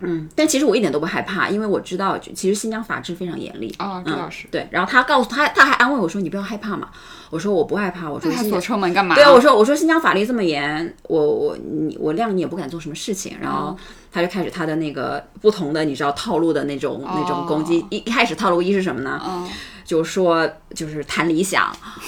[0.00, 3.74] 嗯，但其实我一点都不害怕，因为我知道，就其实新疆法制非常严厉。
[3.78, 4.46] 哦，这倒是。
[4.50, 6.88] 对，然后他告诉他，他还安慰我说：“你不要害怕嘛。”
[7.30, 9.14] 我说：“我不害怕。”我说新疆：“那还锁车门干嘛？
[9.14, 13.36] 对啊，我说我说新疆法律这么严，我我你我谅你也不敢做什么事情。
[13.40, 13.76] 然后
[14.10, 17.84] 他就开始他的那个不同的你知道套路的那种、那种攻击。
[17.90, 19.20] 一一开始套路一是什么呢？
[19.24, 19.48] 嗯，
[19.90, 21.64] 就说就是谈理想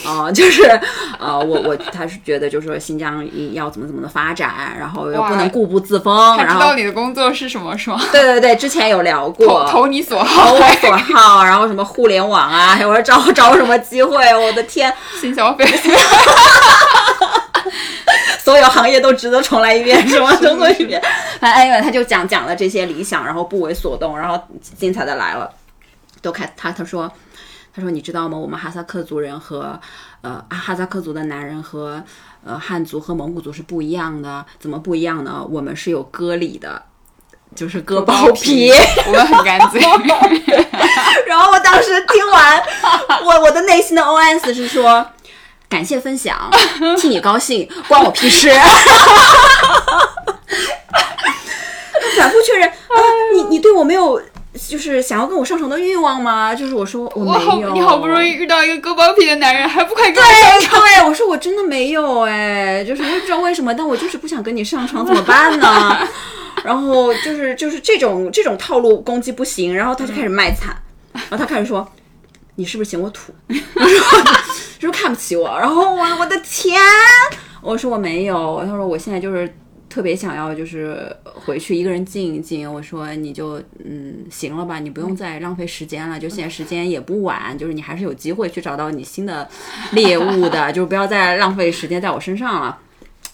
[0.06, 0.62] 啊、 就是
[1.18, 8.00] 呃我我他是觉得就是说新疆要怎么怎么的发展，然后又不能固步自封，他然后知道你的工作是什么是吗？
[8.12, 9.68] 对对对，之前有聊过。
[9.68, 15.66] 投你所好投，我所好，然后什么互联网啊，我说找找什么机会，我的天， 新消费。
[18.38, 21.02] 所有行业都值得重来一遍，什么都做一遍。
[21.40, 24.40] 反正 anyway，他就讲讲了这些理想，然后不为所动，然后
[24.78, 25.50] 精彩的来了，
[26.20, 27.10] 都开他他说
[27.74, 28.36] 他说你知道吗？
[28.36, 29.80] 我们哈萨克族人和
[30.20, 32.02] 呃哈萨克族的男人和
[32.44, 35.46] 呃汉族和蒙古族是不一样的，怎么不一样呢？
[35.50, 36.82] 我们是有割礼的。
[37.54, 38.72] 就是割包皮，
[39.06, 39.78] 我们很干净。
[41.28, 42.62] 然后我当时听完，
[43.26, 45.06] 我我的内心的 OS 是说，
[45.68, 46.50] 感谢分享，
[46.96, 48.50] 替你高兴，关我屁事。
[52.16, 52.74] 反复确认，啊，
[53.34, 54.18] 你你对我没有
[54.68, 56.54] 就是想要跟我上床的欲望吗？
[56.54, 66.08] 就是我说我没有，，你好不容易遇到一个割包皮的男人，还不快跟我对对，我说我真的没有哎，就是我也不知道为什么，但我就是不想跟你上床，怎么办呢？
[66.64, 70.76] 然后就是就是这种这种套路攻击不行，然后他就开始卖惨，
[71.12, 71.86] 然后他开始说
[72.54, 73.32] 你是不是嫌我土？
[73.48, 73.88] 我说
[74.78, 75.48] 是不是看不起我？
[75.58, 76.80] 然后我我的天，
[77.60, 79.52] 我说我没有，他说我现在就是。
[79.92, 89.46] 特别想要就是回去一个人静一静，我说你就嗯行了吧，你不用再浪费时间了，就现在时间也不晚，就是你还是有机会去找到你新的
[89.90, 92.78] 猎物的， 就不要再浪费时间在我身上了。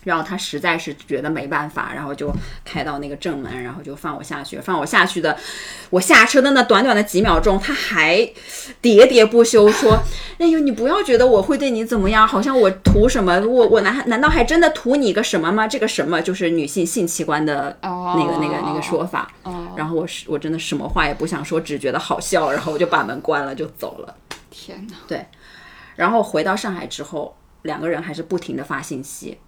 [0.05, 2.33] 然后他实在是觉得没办法，然后就
[2.65, 4.59] 开到那个正门，然后就放我下去。
[4.59, 5.37] 放我下去的，
[5.91, 8.19] 我下车的那短短的几秒钟，他还
[8.83, 9.99] 喋喋不休说
[10.39, 13.39] ：“哎呦，你不要觉得我会对你怎么样，好像我图什么？
[13.41, 15.67] 我我难难道还真的图你个什么吗？
[15.67, 19.31] 这个什么就是女性性器官的那个那个那个说法。
[19.77, 24.15] 然后我是我真的什么话也不想说，只觉得好笑，然后我就把门关了就走了。
[24.51, 24.97] 天哪！
[25.07, 25.27] 对，
[25.97, 29.39] 然后回到上海之后，两个人还是不停的发信息。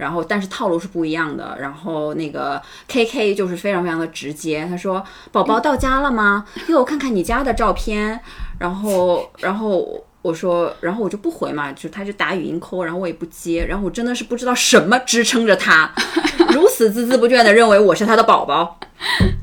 [0.00, 1.56] 然后，但是套路是不一样的。
[1.60, 6.46] 然后那个 K K 就是非常非常的直接，他说：“宝宝到家了吗？
[6.66, 8.18] 给我看看你家的照片。”
[8.58, 13.66] 然后，然后我说，然后我就不回嘛，就他就打语音 call，然后我也不接。
[13.66, 15.92] 然后我真的是不知道什么支撑着他
[16.52, 18.78] 如此孜孜不倦的认为我是他的宝宝，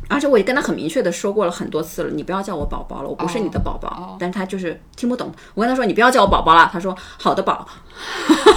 [0.09, 4.17] 而且我也跟他很明确的说过了很多次了，你不要叫我宝宝了，我不是你的宝宝。
[4.19, 5.31] 但是他就是听不懂。
[5.53, 7.67] 我跟他说你不要叫我宝宝了，他说好的宝。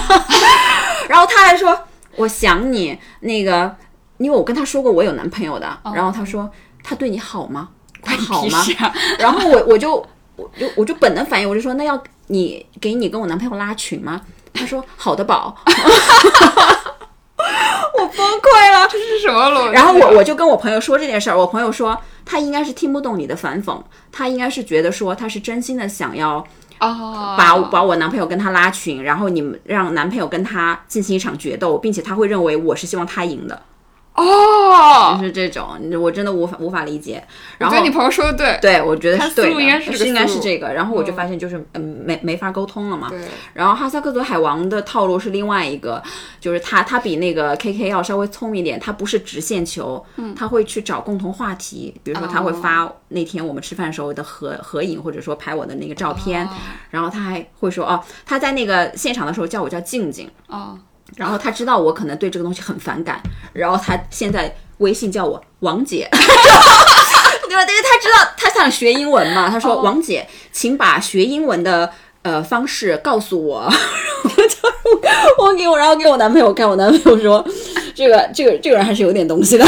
[1.07, 1.87] 然后他还说。
[2.15, 3.75] 我想你那个，
[4.17, 6.49] 因为我跟他说过我有男朋友的，然后他说
[6.83, 7.69] 他对你好吗？
[8.03, 8.63] 他好吗？
[9.19, 9.95] 然后我我就
[10.35, 14.21] 我就我就本能反应，我就说那要你给你跟我男朋友拉群吗？
[14.53, 15.55] 他说好的宝，
[17.97, 19.73] 我崩溃了，这是什么逻辑？
[19.73, 23.81] 然后我我就跟我朋友说这件事儿，我朋友说他应该是听不懂你的反讽，
[24.11, 26.45] 他应该是觉得说他是真心的想要。
[26.81, 33.61] 哦，把把我男朋友跟他拉群，然后你们让男朋友跟他进行一场决斗，并且他会认为我是希望他赢的。
[34.13, 37.23] 哦，就是这种，我真的无法无法理解。
[37.57, 40.73] 然后你朋友说的对，对我觉得是对的，应该是应该是这个。
[40.73, 43.09] 然后我就发现就是嗯没没法沟通了嘛。
[43.09, 43.21] 对。
[43.53, 46.03] 然后哈萨克族海王的套路是另外一个，
[46.41, 50.05] 就是他他比那个 K K 要稍微聪明一点，他不是直线球，
[50.35, 56.47] 他会去找共同话题，比如说他会发那天我们吃饭时候的合合影，或者说拍我的那个照片，
[56.89, 60.29] 然后他还会说哦他在那个现场的时候叫我叫静静。
[60.47, 60.77] 哦。
[61.15, 63.21] 然后他知道我可能对这个东西很反感，
[63.53, 66.27] 然后他现在微信叫我王姐， 对吧？
[67.49, 71.91] 因为他知道他想学英文嘛，他说王姐，请把学英文的
[72.23, 73.71] 呃方式告诉我。
[75.37, 77.45] 我给我，然后给我男朋友看，我男朋友说，
[77.95, 79.65] 这个这个这个人还是有点东西的。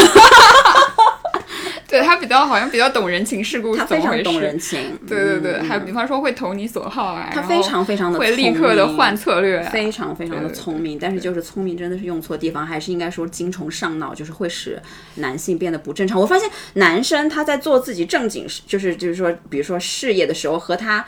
[1.94, 4.98] 对他比较好像比较懂人情世故，他非常懂人情。
[5.06, 10.98] 对对对，还比方说会投你所好啊，他非常非常的会立刻的换策略，非常非常的聪明。
[10.98, 14.82] 但是就是聪明真的是用错地方，还是应该说精虫上脑，就是会使
[15.14, 16.20] 男性变得不正常。
[16.20, 21.06] 我发现男生他在做自己正经事，就是就是说，比如说事业的时候，和他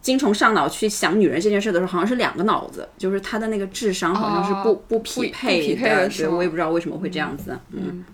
[0.00, 6.08] 精虫上脑去想女人这件事的时候，好像是两个脑子，就是他的那个智商好像是不不匹配的。
[6.08, 7.58] 对，我也不知道为什么会这样子。
[7.72, 8.04] 嗯。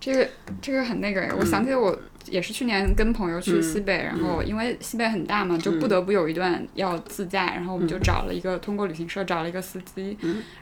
[0.00, 0.28] 这个
[0.62, 1.96] 这个很那个，我想起我
[2.26, 10.16] 也是去年跟朋友去西北，然后因为西北很大嘛，就不得不有一段要自驾，然后我们就找了一个通过旅行社找了一个司机，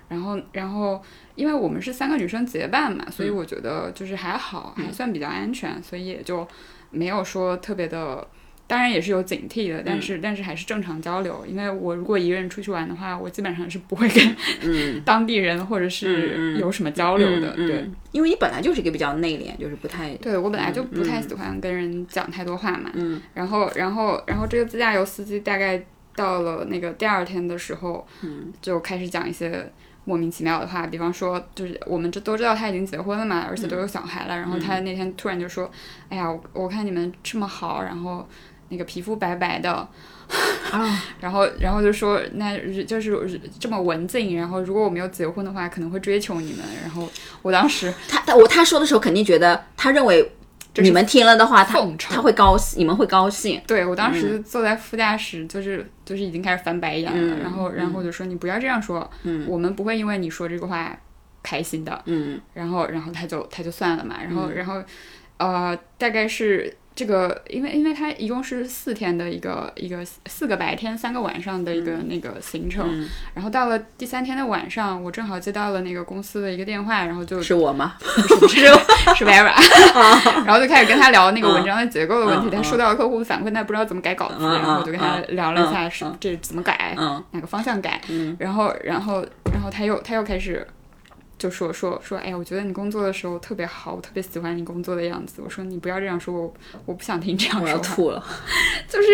[0.09, 1.01] 然后然后
[1.36, 6.47] 因为我们是三个女生结伴嘛，所以我觉得就是还好，还算比较安全，所以也就
[6.91, 8.26] 没有说特别的。
[8.68, 11.42] 当然也是有警惕的，但是但是还是正常交流。
[11.48, 14.36] 因为我如果一个人出去玩的话，我基本上是不会跟
[15.06, 17.56] 当地人或者是有什么交流的。
[17.56, 22.90] 对，因为你本来就是一个比较内敛，就是不太对我本来就不太喜欢跟人讲太多话嘛。
[22.92, 25.82] 嗯，然后然后然后这个自驾游司机大概
[26.14, 29.72] 到了那个第二天的时候，嗯，就开始讲一些
[30.04, 34.36] 莫名其妙的话，比方说就是我们这都知道他已经结婚了嘛，而且都有小孩了。
[34.36, 35.70] 然后他那天突然就说
[36.10, 38.28] ：“哎呀，我我看你们这么好，然后。”
[38.70, 39.72] 那个皮肤白白的，
[40.70, 46.60] 啊， 然后然后就说那就是这么文静，然后如果我没有结婚的话，可能会追求你们。
[46.82, 47.08] 然后
[47.42, 50.32] 我当时他他我他说的时候肯定觉得他认为
[50.76, 53.60] 你们听了的话，他他会高兴，你们会高兴。
[53.66, 57.36] 对我当时坐在副驾驶，就是就是已经开始翻白眼了。
[57.38, 60.94] 然后然后就说你不要这样说，嗯，我们不会因为你说这个话
[61.42, 62.38] 开心的，嗯。
[62.52, 64.16] 然后然后他就他就算了嘛。
[64.22, 64.82] 然后然后
[65.38, 66.76] 呃，大概是。
[66.99, 72.84] 这个，因为因为它一共是四天的一个一个四个白天三个晚上的一个那个行程，
[73.34, 77.94] 然后到了第三天的晚上，我正好接到了那个公司的一个电话，然后就是我吗？
[78.40, 78.66] 不是
[79.14, 79.55] 是 Vera，
[80.44, 86.96] 然后就开始跟他聊那个文章的结构的问题，他收到了客户的反馈，他不知道怎么改稿子，然后我就跟他聊了一下是这怎么改，
[87.30, 88.01] 哪个方向改，
[88.40, 90.66] 然后然后然后他又他又开始。
[91.39, 95.41] 就说说说，哎，我觉得你工作的时候特别好，我特别喜欢你工作的样子。
[95.41, 97.95] 我说你不要这样说，我我不想听这样我要说。
[97.95, 98.22] 吐了。
[98.89, 99.09] 就是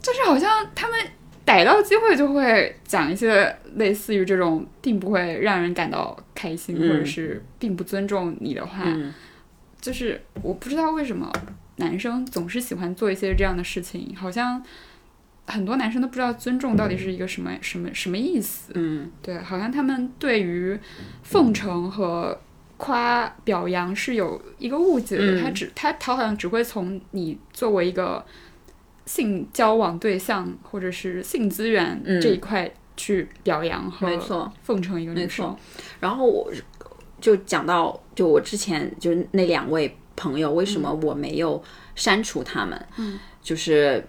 [0.00, 0.98] 就是好像他们
[1.44, 9.12] 逮到机会就会讲一些类似于这种并不会让人感到开心，嗯或者是并不尊重你的话，嗯
[9.80, 11.30] 就是我不知道为什么
[11.76, 14.62] 男生总是喜欢做一些这样的事情，好像
[15.50, 18.72] 很多男生都不知道尊重到底是一个什么什么什么意思。
[18.74, 20.78] 嗯对，好像他们对于
[21.22, 22.38] 奉承和
[22.76, 28.24] 夸表扬是有一个误解的，嗯他只他他好像只会从你作为一个
[29.04, 35.58] 性交往对象或者是性资源嗯这一块去表扬和没错奉承一个女生错。。
[36.00, 36.50] 然后我
[37.20, 41.62] 就讲到，就我之前就是那两位朋友，为什么我没有
[41.94, 42.86] 删除他们？
[42.96, 44.02] 嗯，就是。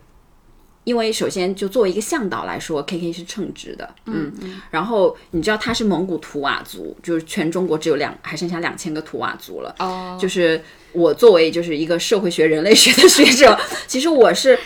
[0.91, 4.29] 因为首先就作为一个向导来说，K K 是称职的，嗯，
[4.69, 10.61] 然后你知道他是蒙古图瓦族，就是全中国只有两还剩下两千个图瓦族了，哦，就是
[10.91, 14.59] 我作为就是一个社会学、人类学的学者， 其实我是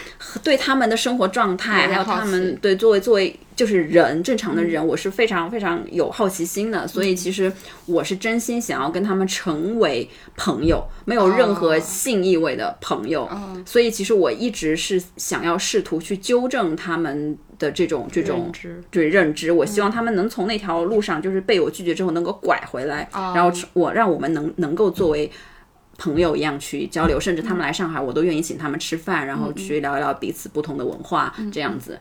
[0.43, 6.87] 对他们的生活状态，还有他们对作为作为就是人正常的人，我是非常非常有好奇心的。
[6.87, 7.51] 所以其实
[7.85, 11.79] 我是真心想要跟他们成为朋友，没有任何哦。
[11.79, 13.23] 性意味的朋友。
[13.25, 13.63] 哦。
[13.65, 18.51] 所以其实我一直是想要试图去纠正他们的这种这种
[18.91, 23.31] 对认知，我希望他们能从那条路上，就是被我拒绝之后能够拐回来，哦。
[23.35, 25.31] 然后我让我们能能够作为
[25.97, 31.97] 朋友一样去交流，甚至他们来上海，我都愿意请他们吃饭，然后去聊一聊彼此不同的文化这样子。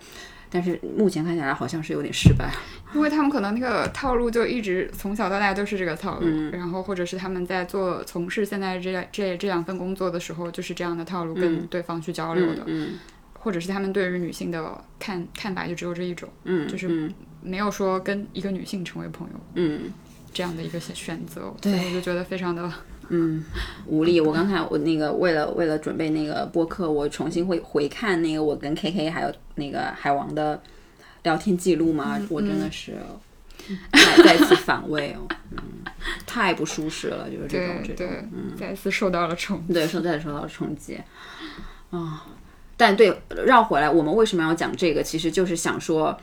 [0.54, 2.48] 但是目前看起来好像是有点失败。
[2.94, 6.52] 因为他们可能那个套路就一直从小到大都是这个套路，嗯。
[6.52, 12.90] 然后或者是他们在做从事现在这这这两份工作的时候，就是这样的套路跟对方去交流的，嗯
[13.32, 19.90] 或者是他们对于女性的看看法就只有这一种，嗯，就是嗯没有说跟一个女性成为朋友嗯。
[20.32, 22.68] 这样的一个选选择，所以我就觉得非常的
[23.08, 23.44] 嗯
[23.86, 24.20] 无力。
[24.20, 30.60] 我刚才我那个为了为了准备那个播客，我重新会回看那个我跟 K K 还有那个海王的
[31.22, 32.94] 聊天记录嘛，我真的是。
[33.92, 35.58] 再再次反胃哦，嗯，
[36.26, 39.72] 太不舒适了，就是这种这对种，嗯对，再次受到了冲击。
[39.72, 41.00] 对，受再受到了冲击
[41.90, 42.26] 啊。
[42.76, 45.02] 但对，绕回来，我们为什么要讲这个？
[45.02, 46.14] 其实就是想说，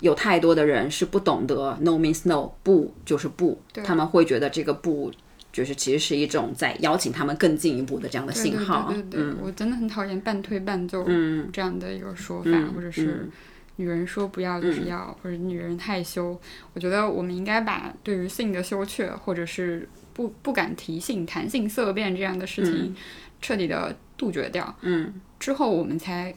[0.00, 5.12] 有太多的人是不懂得 no means no，不就是不，他们会觉得这个不
[5.56, 8.92] 就是其实是一种在邀请他们更进一步的这样的对对信号。
[8.92, 13.26] 对对对，我真的很讨厌半推半就嗯这样的一个说法，嗯或者是
[13.76, 16.38] 女人说不要就是要，或者女人害羞。
[16.74, 22.94] 我觉得我们应该把对于性的羞怯，或者是不不敢提性、谈性色变这样的事情，
[23.40, 24.76] 彻底的杜绝掉。
[24.82, 26.34] 嗯之后，我们才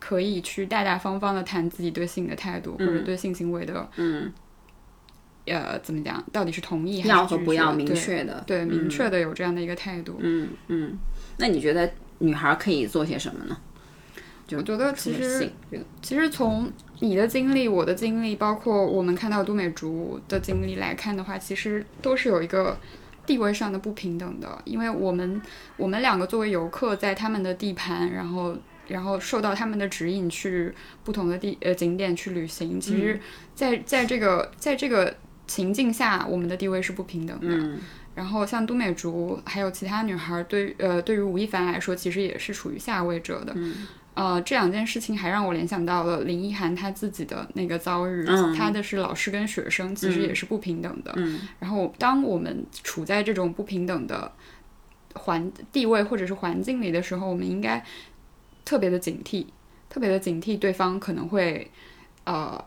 [0.00, 4.32] 可以去大大方方的谈自己对性的态度，或者对性行为的嗯，
[5.46, 8.42] 呃怎么讲，到底是同意还是要和不要明确的。
[8.46, 10.16] 对明确的有这样的一个态度。
[10.20, 10.98] 嗯嗯，
[11.38, 13.56] 那你觉得女孩可以做些什么呢？
[14.46, 15.50] 就我觉得其实
[16.02, 16.70] 其实从
[17.00, 22.78] 你的经历、我的经历，包括我们看到都美竹的经历来看的话，其实都是有一个
[23.26, 25.40] 地位上的不平等的，因为我们
[25.78, 28.54] 我们两个作为游客，在他们的地盘，然后
[28.86, 30.70] 然后受到他们的指引去
[31.04, 33.18] 不同的地呃景点去旅行，其实
[33.54, 35.16] 在在这个在这个
[35.46, 37.48] 情境下，我们的地位是不平等的。
[37.48, 37.78] 嗯
[38.14, 43.52] 然后像都美竹还有其他女孩儿对呃对于吴亦凡来说，其实也是处于下位者的。
[43.56, 43.74] 嗯
[44.14, 51.12] 呃，这两件事情还让我联想到了林奕涵她自己的那个遭遇，嗯她的是老师跟学生其实也是不平等的。
[51.16, 54.30] 嗯然后当我们处在这种不平等的
[55.14, 57.84] 环地位或者是环境里的时候，我们应该
[58.64, 59.46] 特别的警惕，
[59.90, 61.68] 特别的警惕对方可能会
[62.22, 62.64] 呃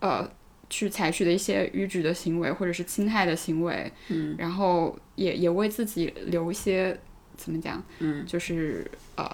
[0.00, 0.26] 呃
[0.68, 6.98] 去采取的一些逾矩的行为或者是侵害的行为，嗯，然后也也为自己留一些
[7.36, 9.28] 怎么讲，嗯，就是呃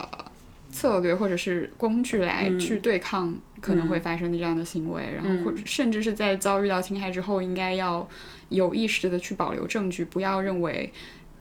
[0.70, 2.58] 策略或者是工具来嗯。
[2.58, 8.08] 去对抗可能会发生的这样的行为，然后或者甚至是在遭遇到侵害之后，应该要
[8.48, 10.92] 有意识的去保留证据，不要认为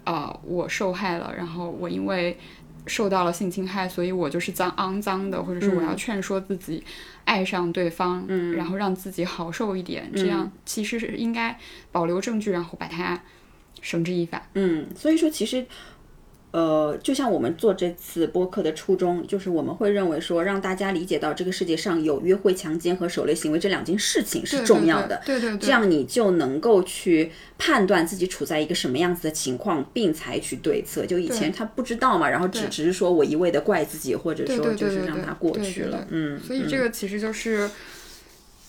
[0.04, 2.38] 呃我受害了，然后我因为
[2.88, 6.84] 受到了性侵害，所以我就是脏肮脏的，或者是我要劝说自己
[7.26, 11.58] 爱上对方，嗯然后让自己好受一点，这样其实是应该
[11.92, 13.22] 保留证据，然后把它
[13.82, 14.42] 绳之以法。
[14.54, 15.66] 嗯，所以说其实。
[16.52, 31.06] 呃，就像我们做这次播客的初衷，就是我们会认为说，让大家理解到这个世界上有约会、强奸和狩猎行为这两件事情是重要的，对对对，这样你就能够去判断自己处在一个什么样子的情况，并采取对策。
[31.06, 36.06] 就以前他不知道嘛，然后只只是说我一味的怪自己，或者说就是让他过去了。
[36.10, 37.70] 嗯，所以这个其实就是，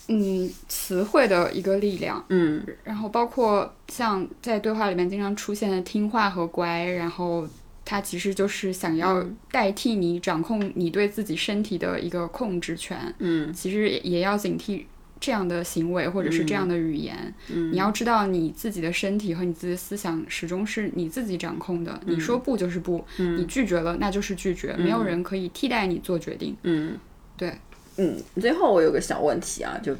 [0.07, 2.65] 嗯词汇的一个力量，嗯。
[2.85, 7.45] 然后包括像在对话里面经常出现的听话和乖，然后
[7.85, 14.83] 它其实就是想要代替你掌控你对自己身体的一个控制权，嗯其实也也要警惕
[15.19, 17.33] 这样的行为或者是这样的语言。
[17.49, 26.55] 嗯你要知道你自己的身体和你自己的思想始终是你自己掌控的，你说不就是不，你拒绝了那就是拒绝，没有人可以替代你做决定。
[26.63, 26.97] 嗯
[27.35, 27.53] 对，
[27.97, 28.17] 嗯。
[28.39, 29.93] 最后我有个小问题啊，就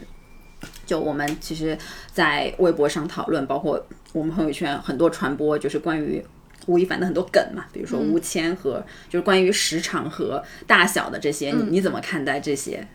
[0.85, 1.77] 就我们其实，
[2.13, 6.23] 在微博上讨论，包括我们朋友圈很多传播，就是关于。
[6.65, 12.87] 吴亦凡的很多梗嘛，比如说吴谦和、就是关于时长和大小的这些，你你怎么看待这些？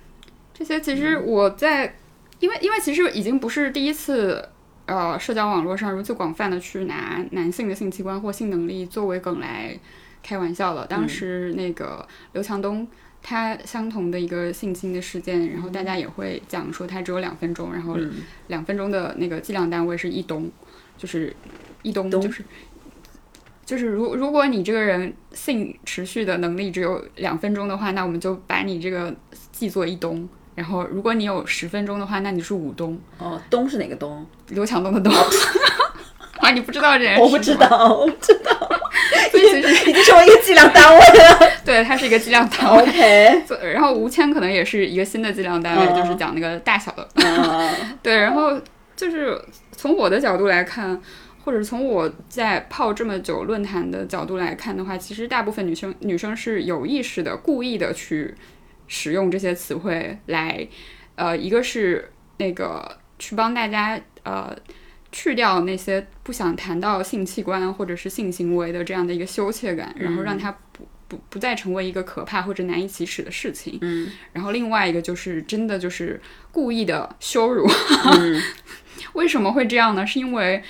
[0.54, 1.96] 这些其实我在，
[2.40, 4.48] 因为因为其实已经不是第一次，
[4.86, 9.78] 呃，社交网络上如此广泛的去拿男性的性器官或性能力作为梗来
[10.22, 10.86] 开玩笑了。
[10.86, 12.86] 当时那个刘强东。
[13.20, 17.96] 他相同的一个性侵的事件，然后大家也会讲说他只有两分钟，然后
[18.46, 20.48] 两分钟的那个计量单位是一东，
[20.96, 21.34] 就是
[21.82, 22.44] 一东，就是
[23.68, 29.14] 就是如如果你这个人性持续的能力只有两分钟的话，那我们就把你这个
[29.52, 30.26] 记作一东。
[30.54, 32.98] 然后如果你有十分钟的话，那你是五东。
[33.18, 34.26] 哦，东是哪个东？
[34.48, 35.12] 刘强东的东。
[36.40, 37.14] 啊，你不知道这？
[37.20, 38.50] 我不知道，我不知道。
[39.30, 41.52] 所以其实 已经成为一个计量单位了。
[41.62, 42.82] 对，它是一个计量单位。
[42.84, 43.44] OK。
[43.70, 47.06] 然后吴谦可能也是一个新的计量单位，嗯就是讲那个大小的。
[47.16, 47.68] 嗯
[48.02, 48.58] 对，然后
[48.96, 49.38] 就是
[49.72, 50.98] 从我的角度来看，
[51.48, 58.34] 或者从我在泡这么久论坛的角度来看的话，其实大部分女生女生是有意识的、故意的去
[58.86, 60.68] 使用这些词汇来，
[61.14, 64.54] 呃，一个是那个去帮大家呃。
[65.10, 73.78] 去掉那些不想谈到性器官或者是性行为的这样的一个羞怯感，然后让它不不不再成为一个可怕或者难以启齿的事情。
[73.80, 76.20] 嗯，然后另外一个就是真的就是
[76.52, 77.66] 故意的羞辱。
[78.04, 78.38] 嗯
[79.14, 80.06] 为什么会这样呢？
[80.06, 80.62] 是因为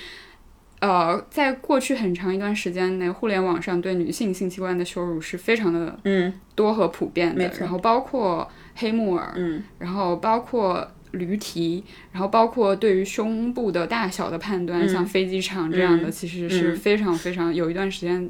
[0.79, 7.51] 呃，在过去很长一段时间内，互联网上对女性性器官的羞辱是非常的嗯多和普遍的。
[7.59, 10.89] 然后包括黑木耳，嗯然后包括。
[11.13, 18.29] 驴蹄，然后包括对于胸部的大小的判断，嗯像飞机场这样的，嗯其实是非常非常有一段时间，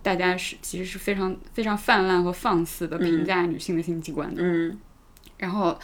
[0.00, 4.40] 大家是其实是非常非常泛滥和放肆的评价女性的性器官的。
[4.44, 4.78] 嗯
[5.38, 5.76] 然后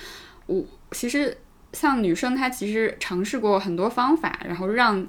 [0.47, 1.37] 我其实
[1.73, 5.05] 像女生，她其实尝试过很多方法，然后让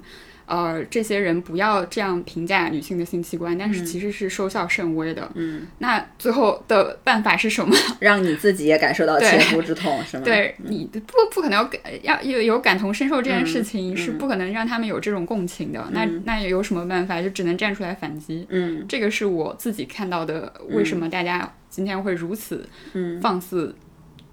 [0.48, 5.30] 呃这些人不要这样评价女性的性器官，但是其实是收效甚微的。
[5.34, 7.76] 嗯，那最后的办法是什么？
[8.00, 15.86] 让你自己也感受到对切肤之痛，是吗？， 对你不不可能要感要有有感同身受这件事情，嗯是不可能让他们有这种共情的。
[15.92, 17.20] 那那有什么办法？
[17.22, 18.46] 就只能站出来反击。
[18.48, 23.74] 嗯这个是我自己看到的，为什么大家今天会如此嗯放肆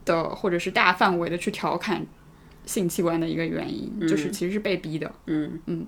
[0.06, 2.06] 的，或者是大范围的去调侃
[2.66, 5.12] 性器官的一个原因，就是其实是被逼的。
[5.26, 5.86] 嗯嗯，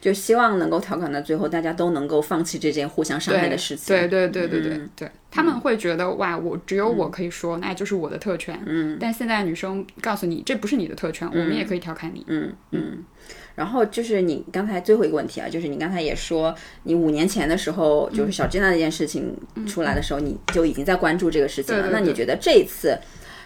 [0.00, 3.94] 就希望能够调侃到最后，大家都能够放弃这件互相伤害的事情。
[3.94, 8.58] 对对对对对、嗯对，他们会觉得哇，我只有我可以说，那就是我的特权。
[8.66, 12.24] 嗯但现在女生告诉你，这不是你的特权，我们也可以调侃你。
[12.28, 13.04] 嗯嗯。
[13.54, 19.36] 然后就是你刚才最后一个问题啊，就是你刚才也说，你五年前的时候，就是小珍娜那件事情
[19.66, 21.88] 出来的时候，你就已经在关注这个事情了。
[21.90, 22.96] 那你觉得这一次，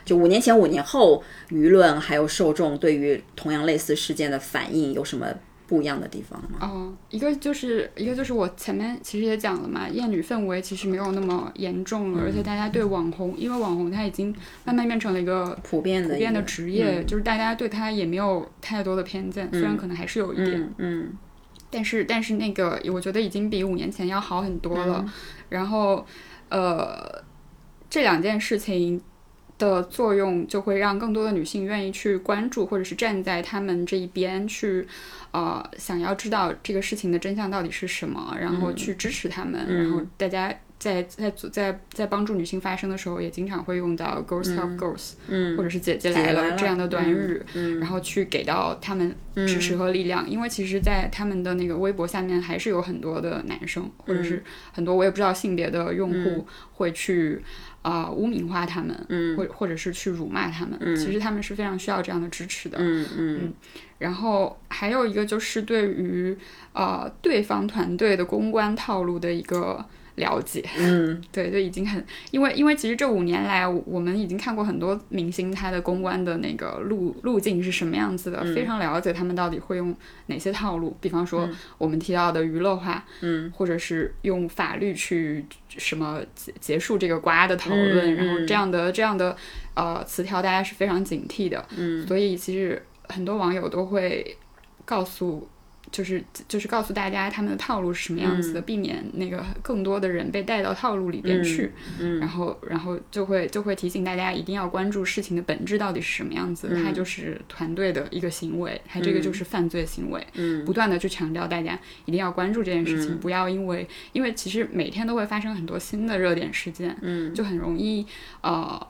[0.04, 5.26] 就五年前、五年后，舆论还有受众对于同样类似事件的反应有什么
[5.72, 6.58] 不一样的地方吗？
[6.60, 21.12] 哦，一个就是一个就是我前面其实也讲了嘛，厌女氛围其实没有那么严重了，而且大家对网红，因为网红他已经慢慢变成了一个普遍的普遍的职业，就是大家对他也没有太多的偏见，虽然可能还是有一点，嗯嗯。
[21.70, 25.10] 但是但是那个我觉得已经比五年前要好很多了。
[25.48, 26.06] 然后
[26.50, 27.24] 呃，
[27.88, 29.00] 这两件事情
[29.62, 34.86] 的作用就会让更多的女性愿意去关注，或者是站在他们这一边去
[35.30, 40.52] 呃想要知道这个事情的真相到底是什么，然后去支持他们，然后大家。
[40.82, 45.56] 在在在在帮助女性发声的时候，也经常会用到 “girls help girls”，、嗯。
[45.56, 47.78] 或者是“姐姐姐来了”来了这样的短语，嗯。
[47.78, 50.28] 然后去给到他们支持和力量。
[50.28, 54.42] 因为其实，在他们的那个微博下面，还是有很多的男生，或者是
[54.72, 57.40] 很多我也不知道性别的用户会去
[57.82, 60.78] 啊、污名化他们，嗯或或者是去辱骂他们。
[60.96, 62.78] 其实他们是非常需要这样的支持的。
[62.80, 63.52] 嗯嗯
[63.98, 66.36] 然后还有一个就是对于
[66.72, 69.84] 呃对方团队的公关套路的一个
[70.16, 70.64] 了解。
[70.78, 79.94] 嗯 对，就已经很，因为因为其实这五年来，我们已经看过很多明星他的公关的那个路路径是什么样子的，嗯非常了解他们到底会用
[80.26, 80.96] 哪些套路。
[81.00, 81.48] 比方说
[81.78, 89.36] 我们提到的娱乐化，嗯，或者是用法律去什么结结束这个瓜的讨论，嗯然后嗯这样的这样的
[89.74, 91.64] 呃词条，大家是非常警惕的。
[91.76, 94.36] 嗯所以其实很多网友都会
[94.84, 95.48] 告诉。
[95.92, 101.70] 就是就是告诉大家他们的套路是什么样子的，避免那个更多的人被带到套路里边去。
[102.00, 102.18] 嗯。
[102.18, 106.82] 然后，然后就会就会提醒大家一定要关注事情的本质到底是什么样子，嗯。
[106.82, 110.26] 它就是团队的一个行为，它这个就是犯罪行为。
[110.32, 110.64] 嗯。
[110.64, 113.20] 不断的去强调大家一定要关注这件事情，嗯。
[113.20, 117.34] 不要因为因为其实每天都会发生很多新的热点事件，嗯。
[117.34, 118.06] 就很容易
[118.40, 118.80] 呃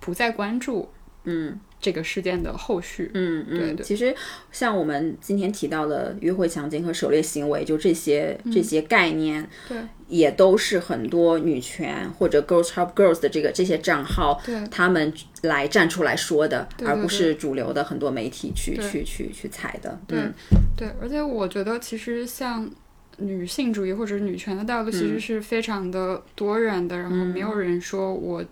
[0.00, 0.90] 不再关注
[1.24, 3.10] 嗯这个事件的后续。
[3.14, 4.14] 嗯嗯，对对其实
[4.50, 15.12] 像我们今天提到的约会、强奸和狩猎行为，就这些嗯这些概念，对也都是很多女权或者 Girls Help Girls 的这个这些账号，对他们
[15.42, 19.98] 来站出来说的，对而不是主流的很多媒体去去去去踩的。
[20.06, 20.32] 对嗯
[20.76, 22.70] 对，而且我觉得其实像。
[23.18, 28.42] 女性主义或者女权的道路其实是非常的多元的，然后没有人说我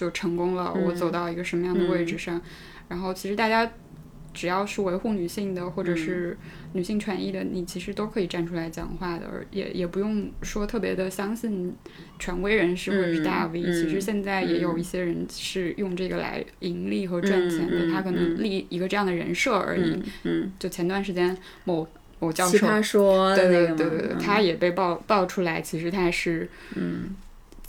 [0.00, 2.40] 就成功了，我走到一个什么样的位置上。
[2.88, 3.70] 然后其实大家
[4.32, 6.34] 只要是维护女性的或者是
[6.72, 11.74] 女性权益的，你其实都可以站出来讲话的，而也也不用说特别的相信
[12.18, 19.90] 权威人士或者是大 V、嗯其实现在也有一些人是用这个来盈利和赚钱的，他可能立一个这样的人设而已。
[19.90, 21.86] 嗯嗯，就前段时间某
[22.20, 27.14] 某教授，说对对对对对，嗯他也被爆爆出来，其实他是嗯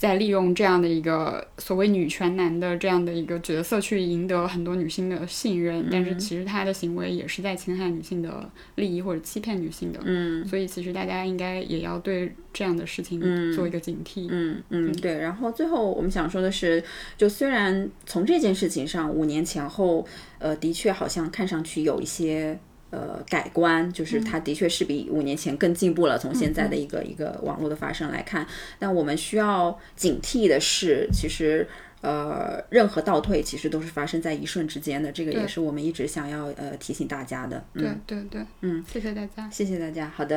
[0.01, 9.99] 在利用这样的一个所谓女权男的这样的一个角色去赢得很多女性的信任，但嗯是其实他的行为也是在侵害女性的利益或者欺骗女性的。
[10.03, 14.25] 嗯所以其实大家应该也要对这样的事情嗯做一个警惕。
[14.31, 15.15] 嗯嗯，对。
[15.19, 16.83] 然后最后我们想说的是，
[17.15, 20.03] 就虽然从这件事情上，五年前后，
[20.39, 22.57] 呃，的确好像看上去有一些。
[22.91, 26.17] 呃，改观就是它的确是比五年前更进步了。
[26.17, 28.45] 从现在的一个一个网络的发生来看，
[28.77, 31.67] 但我们需要警惕的是，其实
[32.01, 35.11] 呃，任何倒退其实都是发生在一瞬之间的。
[35.11, 37.63] 这个也是我们一直想要呃提醒大家的。
[37.73, 39.49] 对嗯，对对，嗯，谢谢大家。
[39.49, 40.11] 谢谢大家。
[40.15, 40.35] 好的。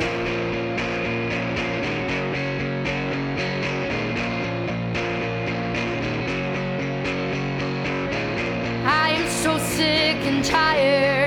[8.87, 11.24] I am so sick and tired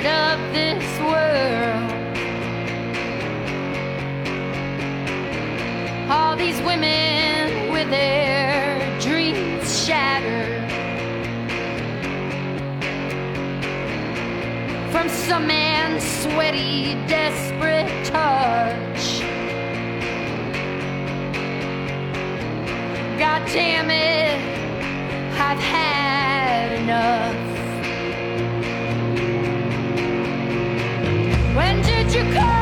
[6.67, 10.69] women with their dreams shattered.
[14.91, 19.21] From some man's sweaty, desperate touch.
[23.17, 24.37] God damn it,
[25.39, 27.47] I've had enough.
[31.55, 32.56] When did you come